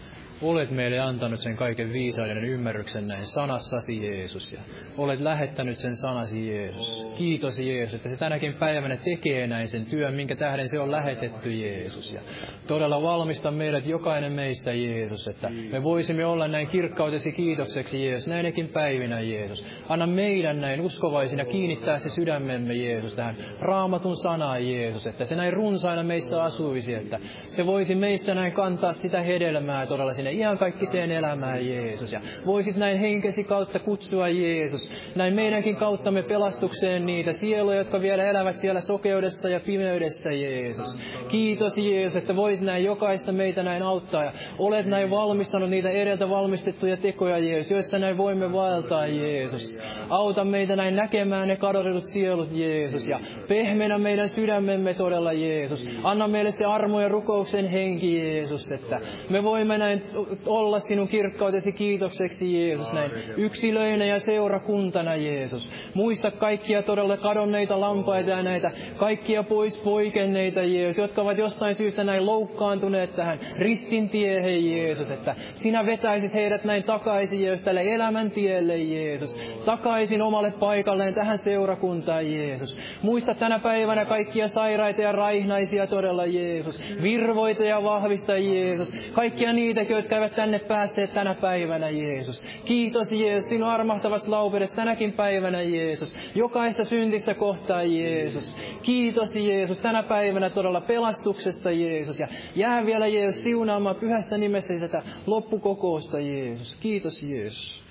[0.41, 4.53] olet meille antanut sen kaiken viisauden ymmärryksen näin sanassasi Jeesus.
[4.53, 4.59] Ja
[4.97, 7.07] olet lähettänyt sen sanasi Jeesus.
[7.17, 11.51] Kiitos Jeesus, että se tänäkin päivänä tekee näin sen työn, minkä tähden se on lähetetty
[11.51, 12.11] Jeesus.
[12.11, 12.21] Ja
[12.67, 18.69] todella valmista meidät jokainen meistä Jeesus, että me voisimme olla näin kirkkautesi kiitokseksi Jeesus, näinäkin
[18.69, 19.65] päivinä Jeesus.
[19.89, 25.53] Anna meidän näin uskovaisina kiinnittää se sydämemme Jeesus tähän raamatun sanaan Jeesus, että se näin
[25.53, 31.11] runsaina meissä asuisi, että se voisi meissä näin kantaa sitä hedelmää todella sinne sinne iankaikkiseen
[31.11, 32.13] elämään, Jeesus.
[32.13, 38.23] Ja voisit näin henkesi kautta kutsua, Jeesus, näin meidänkin kauttamme pelastukseen niitä sieluja, jotka vielä
[38.23, 40.99] elävät siellä sokeudessa ja pimeydessä, Jeesus.
[41.27, 46.29] Kiitos, Jeesus, että voit näin jokaista meitä näin auttaa ja olet näin valmistanut niitä edeltä
[46.29, 49.81] valmistettuja tekoja, Jeesus, joissa näin voimme vaeltaa, Jeesus.
[50.09, 55.87] Auta meitä näin näkemään ne kadonnut sielut, Jeesus, ja pehmenä meidän sydämemme todella, Jeesus.
[56.03, 58.99] Anna meille se armo ja rukouksen henki, Jeesus, että
[59.29, 60.01] me voimme näin
[60.45, 65.69] olla sinun kirkkautesi kiitokseksi, Jeesus, näin yksilöinä ja seurakuntana, Jeesus.
[65.93, 72.03] Muista kaikkia todella kadonneita lampaita ja näitä kaikkia pois poikenneita, Jeesus, jotka ovat jostain syystä
[72.03, 78.31] näin loukkaantuneet tähän ristin tiehen, Jeesus, että sinä vetäisit heidät näin takaisin, Jeesus, tälle elämän
[78.31, 79.35] tielle, Jeesus.
[79.65, 82.77] Takaisin omalle paikalleen tähän seurakuntaan, Jeesus.
[83.01, 86.81] Muista tänä päivänä kaikkia sairaita ja raihnaisia todella, Jeesus.
[87.01, 88.93] Virvoita ja vahvista, Jeesus.
[89.13, 92.45] Kaikkia niitä, jotka eivät tänne päässeet tänä päivänä, Jeesus.
[92.65, 96.15] Kiitos, Jeesus, sinun armahtavas laupeudesta tänäkin päivänä, Jeesus.
[96.35, 98.55] Jokaista syntistä kohtaa, Jeesus.
[98.81, 102.19] Kiitos, Jeesus, tänä päivänä todella pelastuksesta, Jeesus.
[102.19, 106.75] Ja jää vielä, Jeesus, siunaamaan pyhässä nimessä tätä loppukokousta, Jeesus.
[106.75, 107.83] Kiitos, Jeesus.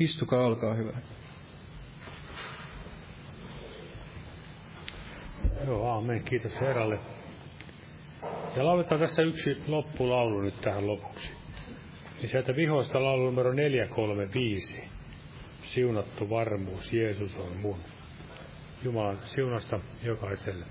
[0.00, 0.92] Istukaa, olkaa hyvä.
[5.66, 6.24] Joo, aamen.
[6.24, 6.98] Kiitos Herralle.
[8.56, 11.45] Ja lauletaan tässä yksi loppulaulu nyt tähän lopuksi.
[12.18, 14.84] Niin sieltä vihoista laulu numero 435.
[15.62, 17.78] Siunattu varmuus, Jeesus on mun.
[18.84, 20.64] Jumalan siunasta jokaiselle.